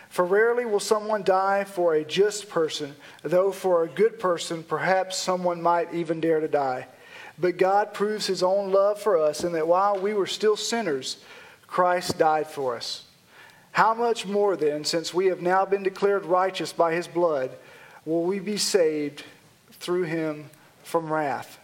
For 0.10 0.26
rarely 0.26 0.66
will 0.66 0.82
someone 0.82 1.24
die 1.24 1.64
for 1.64 1.94
a 1.94 2.04
just 2.04 2.50
person, 2.50 2.94
though 3.24 3.54
for 3.54 3.84
a 3.84 3.88
good 3.88 4.20
person, 4.20 4.64
perhaps 4.64 5.16
someone 5.16 5.62
might 5.62 5.94
even 5.94 6.20
dare 6.20 6.42
to 6.42 6.50
die. 6.50 6.88
But 7.40 7.56
God 7.56 7.94
proves 7.94 8.28
his 8.28 8.44
own 8.44 8.74
love 8.74 9.00
for 9.00 9.18
us 9.18 9.46
in 9.46 9.54
that 9.54 9.66
while 9.66 9.98
we 9.98 10.14
were 10.14 10.28
still 10.28 10.58
sinners, 10.58 11.24
Christ 11.68 12.18
died 12.18 12.48
for 12.48 12.76
us. 12.76 13.06
How 13.72 13.94
much 13.94 14.26
more 14.26 14.58
then, 14.58 14.84
since 14.84 15.14
we 15.14 15.28
have 15.28 15.42
now 15.42 15.64
been 15.64 15.84
declared 15.84 16.26
righteous 16.26 16.74
by 16.74 16.94
his 16.94 17.08
blood, 17.08 17.52
will 18.08 18.24
we 18.24 18.40
be 18.40 18.58
saved 18.58 19.24
through 19.80 20.04
him 20.04 20.50
from 20.84 21.12
wrath. 21.12 21.60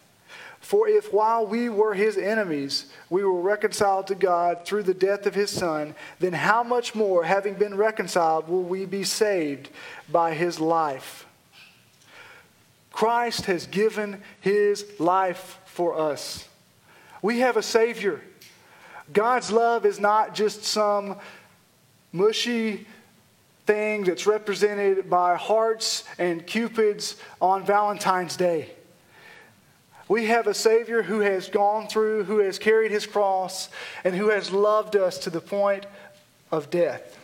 For 0.60 0.88
if 0.88 1.12
while 1.12 1.46
we 1.46 1.68
were 1.68 1.94
his 1.94 2.18
enemies, 2.18 2.86
we 3.10 3.24
were 3.24 3.42
reconciled 3.42 4.08
to 4.08 4.16
God 4.16 4.66
through 4.66 4.84
the 4.84 4.94
death 4.94 5.26
of 5.26 5.36
his 5.36 5.52
Son, 5.52 5.94
then 6.20 6.34
how 6.34 6.64
much 6.64 6.96
more, 6.96 7.26
having 7.26 7.56
been 7.56 7.76
reconciled, 7.76 8.48
will 8.48 8.64
we 8.64 8.86
be 8.86 9.04
saved 9.04 9.70
by 10.10 10.34
his 10.34 10.60
life? 10.60 11.26
Christ 12.94 13.48
has 13.48 13.68
given 13.68 14.22
his 14.40 14.86
life 15.00 15.60
for 15.66 16.00
us. 16.00 16.48
We 17.22 17.40
have 17.40 17.58
a 17.58 17.64
Savior. 17.64 18.22
God's 19.12 19.52
love 19.52 19.86
is 19.86 20.00
not 20.00 20.34
just 20.34 20.64
some 20.64 21.18
mushy 22.14 22.88
thing 23.66 24.04
that's 24.04 24.28
represented 24.28 25.10
by 25.10 25.36
hearts 25.36 26.04
and 26.18 26.46
cupids 26.46 27.16
on 27.42 27.66
Valentine's 27.66 28.36
Day. 28.36 28.72
We 30.08 30.26
have 30.26 30.48
a 30.48 30.54
Savior 30.54 31.02
who 31.02 31.22
has 31.22 31.48
gone 31.48 31.88
through, 31.88 32.26
who 32.26 32.40
has 32.40 32.60
carried 32.60 32.92
his 32.92 33.06
cross, 33.06 33.70
and 34.04 34.14
who 34.16 34.30
has 34.30 34.52
loved 34.52 34.96
us 34.96 35.18
to 35.20 35.30
the 35.30 35.42
point 35.42 35.86
of 36.52 36.70
death. 36.70 37.18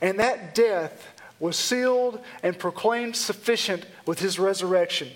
And 0.00 0.18
that 0.18 0.54
death 0.54 1.06
was 1.38 1.56
sealed 1.56 2.20
and 2.42 2.58
proclaimed 2.58 3.16
sufficient 3.16 3.86
with 4.04 4.18
his 4.18 4.38
resurrection. 4.38 5.08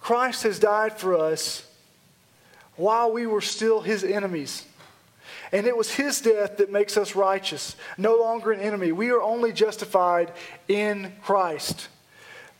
Christ 0.00 0.42
has 0.42 0.58
died 0.58 0.98
for 0.98 1.14
us 1.14 1.66
while 2.76 3.12
we 3.12 3.26
were 3.26 3.40
still 3.40 3.80
his 3.80 4.04
enemies. 4.04 4.64
And 5.52 5.66
it 5.66 5.76
was 5.76 5.94
his 5.94 6.20
death 6.20 6.58
that 6.58 6.70
makes 6.70 6.96
us 6.96 7.14
righteous, 7.14 7.76
no 7.96 8.16
longer 8.16 8.52
an 8.52 8.60
enemy. 8.60 8.92
We 8.92 9.10
are 9.10 9.22
only 9.22 9.52
justified 9.52 10.32
in 10.68 11.12
Christ. 11.22 11.88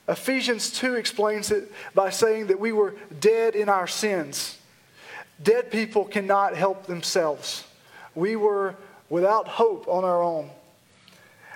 Ephesians 0.08 0.70
2 0.72 0.94
explains 0.94 1.50
it 1.50 1.70
by 1.94 2.10
saying 2.10 2.46
that 2.46 2.58
we 2.58 2.72
were 2.72 2.94
dead 3.20 3.54
in 3.54 3.68
our 3.68 3.86
sins. 3.86 4.58
Dead 5.42 5.70
people 5.70 6.04
cannot 6.04 6.56
help 6.56 6.86
themselves. 6.86 7.64
We 8.14 8.34
were 8.34 8.74
without 9.10 9.46
hope 9.46 9.86
on 9.86 10.04
our 10.04 10.22
own. 10.22 10.50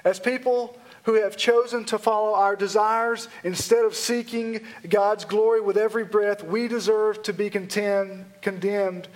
As 0.05 0.21
people 0.21 0.77
who 1.05 1.14
have 1.14 1.37
chosen 1.37 1.85
to 1.87 1.99
follow 1.99 2.35
our 2.35 2.55
desires 2.55 3.29
instead 3.42 3.85
of 3.85 3.95
seeking 3.95 4.61
God's 4.88 5.25
glory 5.25 5.61
with 5.61 5.77
every 5.77 6.05
breath, 6.05 6.45
we 6.45 6.68
deserve 6.68 7.23
to 7.25 7.33
be 7.33 7.51
contend, 7.51 8.27
condemned 8.40 9.09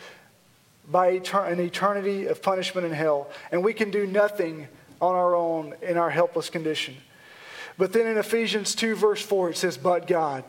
by 0.91 1.09
an 1.09 1.61
eternity 1.61 2.27
of 2.27 2.43
punishment 2.43 2.87
in 2.87 2.93
hell. 2.93 3.31
And 3.51 3.65
we 3.65 3.73
can 3.73 3.91
do 3.91 4.07
nothing 4.07 4.69
on 5.01 5.15
our 5.15 5.35
own 5.35 5.75
in 5.83 5.97
our 5.97 6.11
helpless 6.11 6.51
condition. 6.51 6.97
But 7.79 7.93
then 7.93 8.07
in 8.07 8.17
Ephesians 8.17 8.75
2, 8.75 8.95
verse 8.95 9.23
4, 9.23 9.51
it 9.51 9.57
says, 9.57 9.77
But 9.77 10.07
God. 10.07 10.45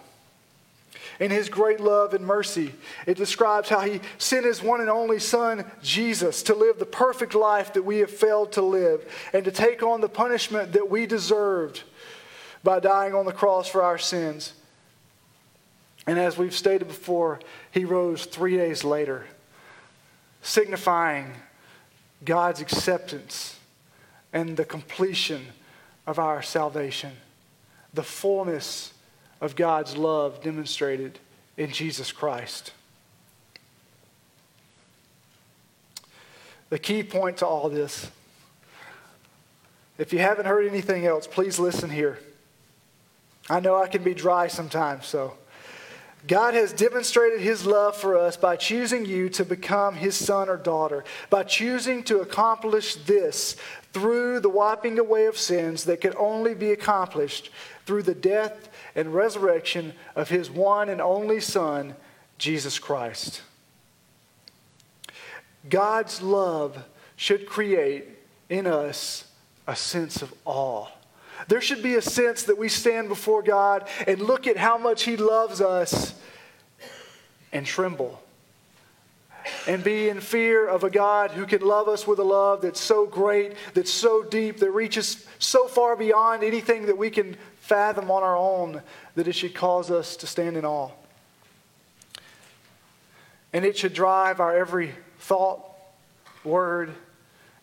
In 1.19 1.31
his 1.31 1.49
great 1.49 1.79
love 1.79 2.13
and 2.13 2.25
mercy, 2.25 2.73
it 3.05 3.17
describes 3.17 3.69
how 3.69 3.81
he 3.81 4.01
sent 4.17 4.45
his 4.45 4.61
one 4.61 4.81
and 4.81 4.89
only 4.89 5.19
Son, 5.19 5.69
Jesus, 5.81 6.43
to 6.43 6.55
live 6.55 6.77
the 6.77 6.85
perfect 6.85 7.33
life 7.33 7.73
that 7.73 7.83
we 7.83 7.97
have 7.99 8.11
failed 8.11 8.51
to 8.53 8.61
live 8.61 9.03
and 9.33 9.43
to 9.43 9.51
take 9.51 9.81
on 9.81 10.01
the 10.01 10.09
punishment 10.09 10.73
that 10.73 10.89
we 10.89 11.05
deserved 11.05 11.83
by 12.63 12.79
dying 12.79 13.15
on 13.15 13.25
the 13.25 13.31
cross 13.31 13.67
for 13.67 13.81
our 13.81 13.97
sins. 13.97 14.53
And 16.05 16.19
as 16.19 16.37
we've 16.37 16.55
stated 16.55 16.87
before, 16.87 17.39
he 17.71 17.83
rose 17.83 18.25
three 18.25 18.55
days 18.55 18.83
later 18.83 19.25
signifying 20.47 21.33
God's 22.23 22.61
acceptance 22.61 23.59
and 24.31 24.55
the 24.55 24.63
completion 24.63 25.45
of 26.07 26.19
our 26.19 26.41
salvation, 26.41 27.11
the 27.93 28.01
fullness 28.01 28.93
of 29.41 29.57
God's 29.57 29.97
love 29.97 30.41
demonstrated 30.41 31.19
in 31.57 31.69
Jesus 31.71 32.13
Christ. 32.13 32.71
The 36.69 36.79
key 36.79 37.03
point 37.03 37.37
to 37.37 37.45
all 37.45 37.67
this, 37.67 38.09
if 39.97 40.13
you 40.13 40.19
haven't 40.19 40.45
heard 40.45 40.65
anything 40.65 41.05
else, 41.05 41.27
please 41.27 41.59
listen 41.59 41.89
here. 41.89 42.19
I 43.49 43.59
know 43.59 43.75
I 43.75 43.87
can 43.87 44.01
be 44.01 44.13
dry 44.13 44.47
sometimes, 44.47 45.07
so. 45.07 45.33
God 46.25 46.55
has 46.55 46.73
demonstrated 46.73 47.39
his 47.39 47.65
love 47.65 47.95
for 47.95 48.17
us 48.17 48.35
by 48.35 48.55
choosing 48.55 49.05
you 49.05 49.29
to 49.29 49.45
become 49.45 49.95
his 49.95 50.15
son 50.15 50.49
or 50.49 50.57
daughter, 50.57 51.03
by 51.29 51.43
choosing 51.43 52.03
to 52.03 52.21
accomplish 52.21 52.95
this 52.95 53.55
through 53.93 54.39
the 54.39 54.49
wiping 54.49 54.99
away 54.99 55.25
of 55.25 55.37
sins 55.37 55.83
that 55.85 56.01
could 56.01 56.15
only 56.15 56.53
be 56.53 56.71
accomplished 56.71 57.49
through 57.85 58.03
the 58.03 58.15
death 58.15 58.69
and 58.95 59.13
resurrection 59.13 59.93
of 60.15 60.29
his 60.29 60.49
one 60.49 60.89
and 60.89 60.99
only 60.99 61.39
Son, 61.39 61.95
Jesus 62.37 62.79
Christ. 62.79 63.41
God's 65.69 66.21
love 66.21 66.83
should 67.15 67.47
create 67.47 68.05
in 68.49 68.67
us 68.67 69.31
a 69.65 69.75
sense 69.75 70.21
of 70.21 70.33
awe. 70.45 70.87
There 71.47 71.61
should 71.61 71.83
be 71.83 71.95
a 71.95 72.01
sense 72.01 72.43
that 72.43 72.57
we 72.57 72.69
stand 72.69 73.09
before 73.09 73.43
God 73.43 73.87
and 74.05 74.21
look 74.21 74.47
at 74.47 74.57
how 74.57 74.77
much 74.77 75.03
He 75.03 75.17
loves 75.17 75.61
us 75.61 76.13
and 77.51 77.65
tremble 77.65 78.21
and 79.67 79.83
be 79.83 80.09
in 80.09 80.19
fear 80.19 80.67
of 80.67 80.83
a 80.83 80.89
God 80.89 81.31
who 81.31 81.45
can 81.45 81.61
love 81.61 81.87
us 81.87 82.05
with 82.05 82.19
a 82.19 82.23
love 82.23 82.61
that's 82.61 82.79
so 82.79 83.05
great, 83.05 83.53
that's 83.73 83.91
so 83.91 84.23
deep, 84.23 84.57
that 84.59 84.71
reaches 84.71 85.25
so 85.39 85.67
far 85.67 85.95
beyond 85.95 86.43
anything 86.43 86.85
that 86.87 86.97
we 86.97 87.09
can 87.09 87.37
fathom 87.59 88.09
on 88.11 88.23
our 88.23 88.35
own, 88.35 88.81
that 89.15 89.27
it 89.27 89.33
should 89.33 89.53
cause 89.53 89.91
us 89.91 90.15
to 90.17 90.27
stand 90.27 90.57
in 90.57 90.65
awe. 90.65 90.89
And 93.53 93.65
it 93.65 93.77
should 93.77 93.93
drive 93.93 94.39
our 94.39 94.55
every 94.55 94.93
thought, 95.19 95.65
word, 96.43 96.93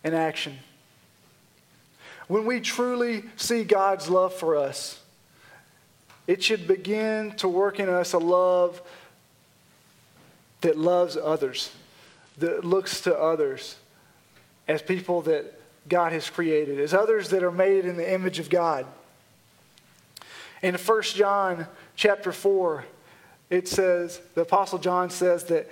and 0.03 0.15
action. 0.15 0.59
When 2.29 2.47
we 2.47 2.61
truly 2.61 3.25
see 3.37 3.65
God's 3.65 4.09
love 4.09 4.33
for 4.33 4.57
us, 4.57 5.01
it 6.27 6.43
should 6.43 6.67
begin 6.67 7.33
to 7.37 7.49
work 7.49 7.79
in 7.79 7.89
us 7.89 8.15
a 8.15 8.19
love 8.19 8.81
that 10.63 10.79
loves 10.79 11.17
others, 11.17 11.71
that 12.39 12.65
looks 12.65 13.03
to 13.03 13.15
others 13.19 13.77
as 14.67 14.81
people 14.81 15.21
that 15.23 15.61
God 15.87 16.13
has 16.13 16.31
created, 16.31 16.81
as 16.81 16.95
others 16.95 17.29
that 17.29 17.43
are 17.43 17.53
made 17.53 17.85
in 17.85 17.99
the 17.99 18.11
image 18.11 18.39
of 18.39 18.49
God. 18.49 18.87
In 20.63 20.75
1 20.75 21.03
John 21.03 21.67
chapter 21.95 22.33
4, 22.33 22.85
it 23.51 23.69
says, 23.69 24.21
the 24.35 24.41
Apostle 24.41 24.79
John 24.79 25.11
says 25.11 25.45
that 25.45 25.69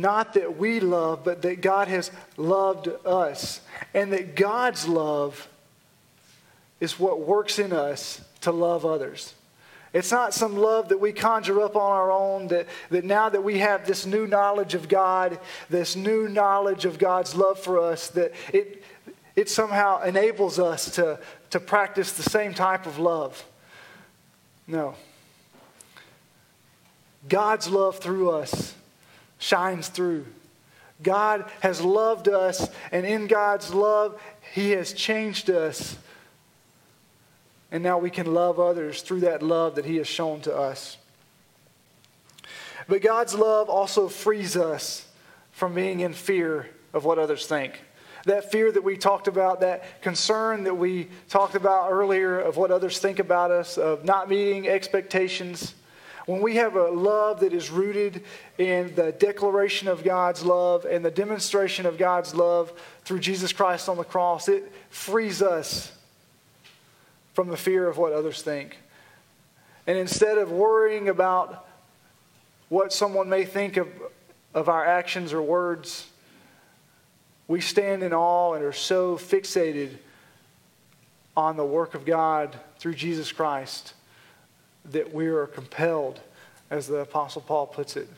not 0.00 0.34
that 0.34 0.56
we 0.56 0.80
love, 0.80 1.24
but 1.24 1.42
that 1.42 1.60
God 1.60 1.88
has 1.88 2.10
loved 2.36 2.88
us. 3.06 3.60
And 3.94 4.12
that 4.12 4.34
God's 4.36 4.86
love 4.86 5.48
is 6.80 6.98
what 6.98 7.20
works 7.20 7.58
in 7.58 7.72
us 7.72 8.20
to 8.42 8.52
love 8.52 8.86
others. 8.86 9.34
It's 9.92 10.12
not 10.12 10.34
some 10.34 10.56
love 10.56 10.90
that 10.90 11.00
we 11.00 11.12
conjure 11.12 11.60
up 11.62 11.74
on 11.74 11.92
our 11.92 12.12
own, 12.12 12.48
that, 12.48 12.68
that 12.90 13.04
now 13.04 13.28
that 13.28 13.42
we 13.42 13.58
have 13.58 13.86
this 13.86 14.06
new 14.06 14.26
knowledge 14.26 14.74
of 14.74 14.88
God, 14.88 15.38
this 15.68 15.96
new 15.96 16.28
knowledge 16.28 16.84
of 16.84 16.98
God's 16.98 17.34
love 17.34 17.58
for 17.58 17.80
us, 17.80 18.08
that 18.10 18.32
it, 18.52 18.84
it 19.34 19.48
somehow 19.48 20.02
enables 20.02 20.60
us 20.60 20.94
to, 20.94 21.18
to 21.50 21.58
practice 21.58 22.12
the 22.12 22.22
same 22.22 22.54
type 22.54 22.86
of 22.86 22.98
love. 22.98 23.44
No. 24.68 24.94
God's 27.28 27.68
love 27.68 27.98
through 27.98 28.30
us 28.30 28.74
shines 29.40 29.88
through. 29.88 30.26
God 31.02 31.50
has 31.60 31.80
loved 31.80 32.28
us, 32.28 32.70
and 32.92 33.04
in 33.04 33.26
God's 33.26 33.74
love, 33.74 34.20
He 34.52 34.70
has 34.72 34.92
changed 34.92 35.50
us. 35.50 35.96
And 37.72 37.82
now 37.82 37.98
we 37.98 38.10
can 38.10 38.32
love 38.32 38.60
others 38.60 39.02
through 39.02 39.20
that 39.20 39.42
love 39.42 39.74
that 39.74 39.84
He 39.84 39.96
has 39.96 40.06
shown 40.06 40.40
to 40.42 40.56
us. 40.56 40.96
But 42.86 43.02
God's 43.02 43.34
love 43.34 43.68
also 43.68 44.08
frees 44.08 44.56
us 44.56 45.06
from 45.52 45.74
being 45.74 46.00
in 46.00 46.12
fear 46.12 46.68
of 46.92 47.04
what 47.04 47.18
others 47.18 47.46
think. 47.46 47.80
That 48.26 48.50
fear 48.50 48.70
that 48.70 48.84
we 48.84 48.98
talked 48.98 49.28
about, 49.28 49.60
that 49.60 50.02
concern 50.02 50.64
that 50.64 50.74
we 50.74 51.08
talked 51.28 51.54
about 51.54 51.90
earlier 51.90 52.38
of 52.38 52.56
what 52.56 52.70
others 52.70 52.98
think 52.98 53.18
about 53.18 53.50
us, 53.50 53.78
of 53.78 54.04
not 54.04 54.28
meeting 54.28 54.68
expectations. 54.68 55.74
When 56.26 56.42
we 56.42 56.56
have 56.56 56.76
a 56.76 56.88
love 56.88 57.40
that 57.40 57.52
is 57.52 57.70
rooted 57.70 58.24
in 58.58 58.94
the 58.94 59.12
declaration 59.12 59.88
of 59.88 60.04
God's 60.04 60.44
love 60.44 60.84
and 60.84 61.04
the 61.04 61.10
demonstration 61.10 61.86
of 61.86 61.98
God's 61.98 62.34
love 62.34 62.72
through 63.04 63.20
Jesus 63.20 63.52
Christ 63.52 63.88
on 63.88 63.96
the 63.96 64.04
cross, 64.04 64.48
it 64.48 64.70
frees 64.90 65.42
us 65.42 65.92
from 67.32 67.48
the 67.48 67.56
fear 67.56 67.88
of 67.88 67.96
what 67.96 68.12
others 68.12 68.42
think. 68.42 68.76
And 69.86 69.96
instead 69.96 70.38
of 70.38 70.52
worrying 70.52 71.08
about 71.08 71.66
what 72.68 72.92
someone 72.92 73.28
may 73.28 73.44
think 73.44 73.76
of, 73.76 73.88
of 74.54 74.68
our 74.68 74.84
actions 74.84 75.32
or 75.32 75.42
words, 75.42 76.06
we 77.48 77.60
stand 77.60 78.02
in 78.02 78.12
awe 78.12 78.54
and 78.54 78.64
are 78.64 78.72
so 78.72 79.16
fixated 79.16 79.96
on 81.36 81.56
the 81.56 81.64
work 81.64 81.94
of 81.94 82.04
God 82.04 82.56
through 82.78 82.94
Jesus 82.94 83.32
Christ 83.32 83.94
that 84.86 85.12
we 85.12 85.26
are 85.26 85.46
compelled, 85.46 86.20
as 86.70 86.86
the 86.86 86.98
Apostle 86.98 87.42
Paul 87.42 87.66
puts 87.66 87.96
it, 87.96 88.08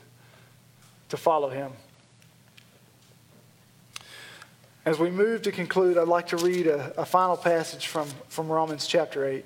to 1.09 1.17
follow 1.17 1.51
him. 1.51 1.73
As 4.85 4.99
we 4.99 5.11
move 5.11 5.43
to 5.43 5.53
conclude, 5.53 5.97
I'd 5.97 6.09
like 6.09 6.29
to 6.29 6.37
read 6.37 6.67
a, 6.67 6.93
a 7.01 7.05
final 7.05 7.37
passage 7.37 7.87
from, 7.87 8.09
from 8.29 8.49
Romans 8.51 8.87
chapter 8.87 9.25
8. 9.25 9.45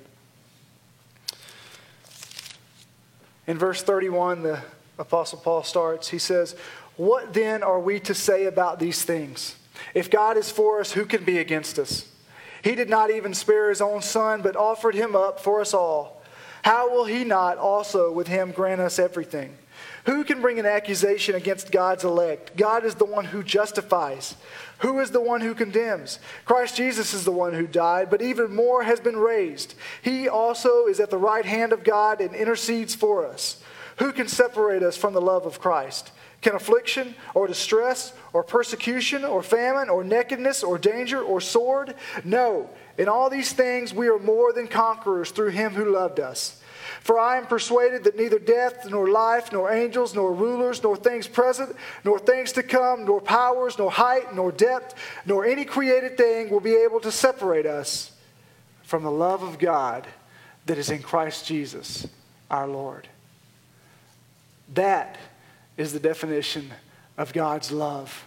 In 3.45 3.57
verse 3.57 3.83
31, 3.83 4.43
the 4.43 4.61
Apostle 4.97 5.39
Paul 5.39 5.63
starts. 5.63 6.09
He 6.09 6.17
says, 6.17 6.55
What 6.95 7.33
then 7.33 7.61
are 7.61 7.79
we 7.79 7.99
to 8.01 8.13
say 8.13 8.45
about 8.45 8.79
these 8.79 9.03
things? 9.03 9.55
If 9.93 10.09
God 10.09 10.37
is 10.37 10.49
for 10.49 10.79
us, 10.79 10.93
who 10.93 11.05
can 11.05 11.23
be 11.23 11.37
against 11.37 11.77
us? 11.77 12.11
He 12.63 12.73
did 12.73 12.89
not 12.89 13.11
even 13.11 13.33
spare 13.33 13.69
his 13.69 13.79
own 13.79 14.01
son, 14.01 14.41
but 14.41 14.55
offered 14.55 14.95
him 14.95 15.15
up 15.15 15.39
for 15.39 15.61
us 15.61 15.73
all 15.73 16.16
how 16.67 16.91
will 16.91 17.05
he 17.05 17.23
not 17.23 17.57
also 17.57 18.11
with 18.11 18.27
him 18.27 18.51
grant 18.51 18.81
us 18.81 18.99
everything? 18.99 19.57
Who 20.03 20.25
can 20.25 20.41
bring 20.41 20.59
an 20.59 20.65
accusation 20.65 21.33
against 21.33 21.71
God's 21.71 22.03
elect? 22.03 22.57
God 22.57 22.83
is 22.83 22.95
the 22.95 23.05
one 23.05 23.23
who 23.23 23.41
justifies. 23.41 24.35
Who 24.79 24.99
is 24.99 25.11
the 25.11 25.21
one 25.21 25.39
who 25.39 25.55
condemns? 25.55 26.19
Christ 26.43 26.75
Jesus 26.75 27.13
is 27.13 27.23
the 27.23 27.31
one 27.31 27.53
who 27.53 27.67
died, 27.67 28.09
but 28.09 28.21
even 28.21 28.53
more 28.53 28.83
has 28.83 28.99
been 28.99 29.15
raised. 29.15 29.75
He 30.01 30.27
also 30.27 30.87
is 30.87 30.99
at 30.99 31.09
the 31.09 31.17
right 31.17 31.45
hand 31.45 31.71
of 31.71 31.85
God 31.85 32.19
and 32.19 32.35
intercedes 32.35 32.93
for 32.93 33.25
us. 33.25 33.63
Who 33.99 34.11
can 34.11 34.27
separate 34.27 34.83
us 34.83 34.97
from 34.97 35.13
the 35.13 35.21
love 35.21 35.45
of 35.45 35.61
Christ? 35.61 36.11
Can 36.41 36.53
affliction 36.53 37.15
or 37.33 37.47
distress 37.47 38.11
or 38.33 38.43
persecution 38.43 39.23
or 39.23 39.41
famine 39.41 39.87
or 39.87 40.03
nakedness 40.03 40.63
or 40.63 40.77
danger 40.77 41.21
or 41.21 41.39
sword? 41.39 41.95
No. 42.25 42.69
In 42.97 43.07
all 43.07 43.29
these 43.29 43.53
things 43.53 43.93
we 43.93 44.07
are 44.07 44.19
more 44.19 44.53
than 44.53 44.67
conquerors 44.67 45.31
through 45.31 45.49
him 45.49 45.73
who 45.73 45.91
loved 45.91 46.19
us. 46.19 46.61
For 47.01 47.19
I 47.19 47.37
am 47.37 47.45
persuaded 47.45 48.03
that 48.03 48.17
neither 48.17 48.39
death, 48.39 48.89
nor 48.89 49.09
life, 49.09 49.51
nor 49.51 49.71
angels, 49.71 50.15
nor 50.15 50.33
rulers, 50.33 50.81
nor 50.83 50.95
things 50.95 51.27
present, 51.27 51.75
nor 52.03 52.19
things 52.19 52.51
to 52.53 52.63
come, 52.63 53.05
nor 53.05 53.21
powers, 53.21 53.77
nor 53.77 53.91
height, 53.91 54.33
nor 54.35 54.51
depth, 54.51 54.95
nor 55.25 55.45
any 55.45 55.63
created 55.63 56.17
thing 56.17 56.49
will 56.49 56.59
be 56.59 56.75
able 56.75 56.99
to 57.01 57.11
separate 57.11 57.65
us 57.65 58.11
from 58.83 59.03
the 59.03 59.11
love 59.11 59.43
of 59.43 59.59
God 59.59 60.07
that 60.65 60.77
is 60.77 60.89
in 60.89 61.01
Christ 61.01 61.45
Jesus 61.45 62.07
our 62.49 62.67
Lord. 62.67 63.07
That 64.73 65.17
is 65.77 65.93
the 65.93 65.99
definition 65.99 66.71
of 67.17 67.33
God's 67.33 67.71
love. 67.71 68.25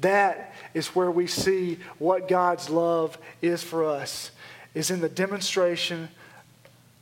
That 0.00 0.49
is 0.74 0.88
where 0.88 1.10
we 1.10 1.26
see 1.26 1.78
what 1.98 2.28
God's 2.28 2.70
love 2.70 3.18
is 3.42 3.62
for 3.62 3.84
us, 3.84 4.30
is 4.74 4.90
in 4.90 5.00
the 5.00 5.08
demonstration 5.08 6.08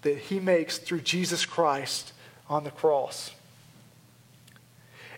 that 0.02 0.18
he 0.18 0.40
makes 0.40 0.78
through 0.78 1.00
Jesus 1.00 1.44
Christ 1.44 2.12
on 2.48 2.64
the 2.64 2.70
cross. 2.70 3.32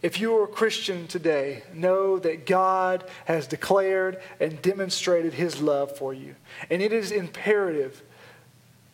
If 0.03 0.19
you 0.19 0.37
are 0.39 0.45
a 0.45 0.49
Christian 0.49 1.07
today, 1.07 1.63
know 1.75 2.19
that 2.19 2.47
God 2.47 3.05
has 3.27 3.47
declared 3.47 4.21
and 4.41 4.61
demonstrated 4.63 5.35
his 5.35 5.61
love 5.61 5.97
for 5.97 6.15
you. 6.15 6.35
And 6.71 6.81
it 6.81 6.93
is 6.93 7.13
imperative 7.13 8.03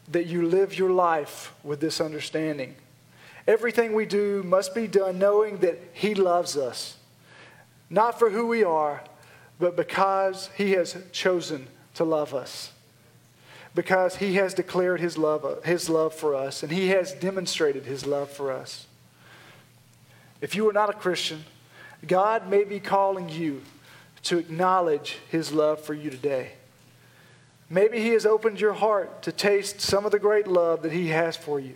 that 0.08 0.26
you 0.26 0.46
live 0.46 0.76
your 0.76 0.90
life 0.90 1.54
with 1.62 1.80
this 1.80 2.00
understanding. 2.00 2.74
Everything 3.46 3.94
we 3.94 4.04
do 4.04 4.42
must 4.42 4.74
be 4.74 4.88
done 4.88 5.18
knowing 5.20 5.58
that 5.58 5.80
he 5.92 6.14
loves 6.14 6.56
us 6.56 6.96
not 7.90 8.18
for 8.18 8.30
who 8.30 8.46
we 8.46 8.64
are, 8.64 9.02
but 9.58 9.76
because 9.76 10.50
He 10.56 10.72
has 10.72 10.96
chosen 11.12 11.66
to 11.94 12.04
love 12.04 12.34
us. 12.34 12.72
Because 13.74 14.16
He 14.16 14.34
has 14.34 14.54
declared 14.54 15.00
His 15.00 15.18
love, 15.18 15.64
his 15.64 15.88
love 15.88 16.14
for 16.14 16.34
us, 16.34 16.62
and 16.62 16.72
He 16.72 16.88
has 16.88 17.12
demonstrated 17.12 17.84
His 17.84 18.06
love 18.06 18.30
for 18.30 18.52
us. 18.52 18.86
If 20.40 20.54
you 20.54 20.68
are 20.68 20.72
not 20.72 20.90
a 20.90 20.94
Christian, 20.94 21.44
God 22.06 22.48
may 22.48 22.64
be 22.64 22.80
calling 22.80 23.28
you 23.28 23.62
to 24.24 24.38
acknowledge 24.38 25.18
His 25.28 25.52
love 25.52 25.80
for 25.80 25.94
you 25.94 26.10
today. 26.10 26.52
Maybe 27.68 28.00
He 28.00 28.10
has 28.10 28.26
opened 28.26 28.60
your 28.60 28.74
heart 28.74 29.22
to 29.22 29.32
taste 29.32 29.80
some 29.80 30.04
of 30.04 30.12
the 30.12 30.18
great 30.18 30.46
love 30.46 30.82
that 30.82 30.92
He 30.92 31.08
has 31.08 31.36
for 31.36 31.58
you. 31.58 31.74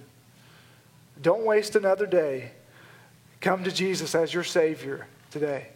Don't 1.21 1.45
waste 1.45 1.77
another 1.77 2.07
day. 2.07 2.53
Come 3.41 3.65
to 3.65 3.73
Jesus 3.73 4.15
as 4.15 4.33
your 4.33 4.45
Savior 4.45 5.07
today. 5.31 5.69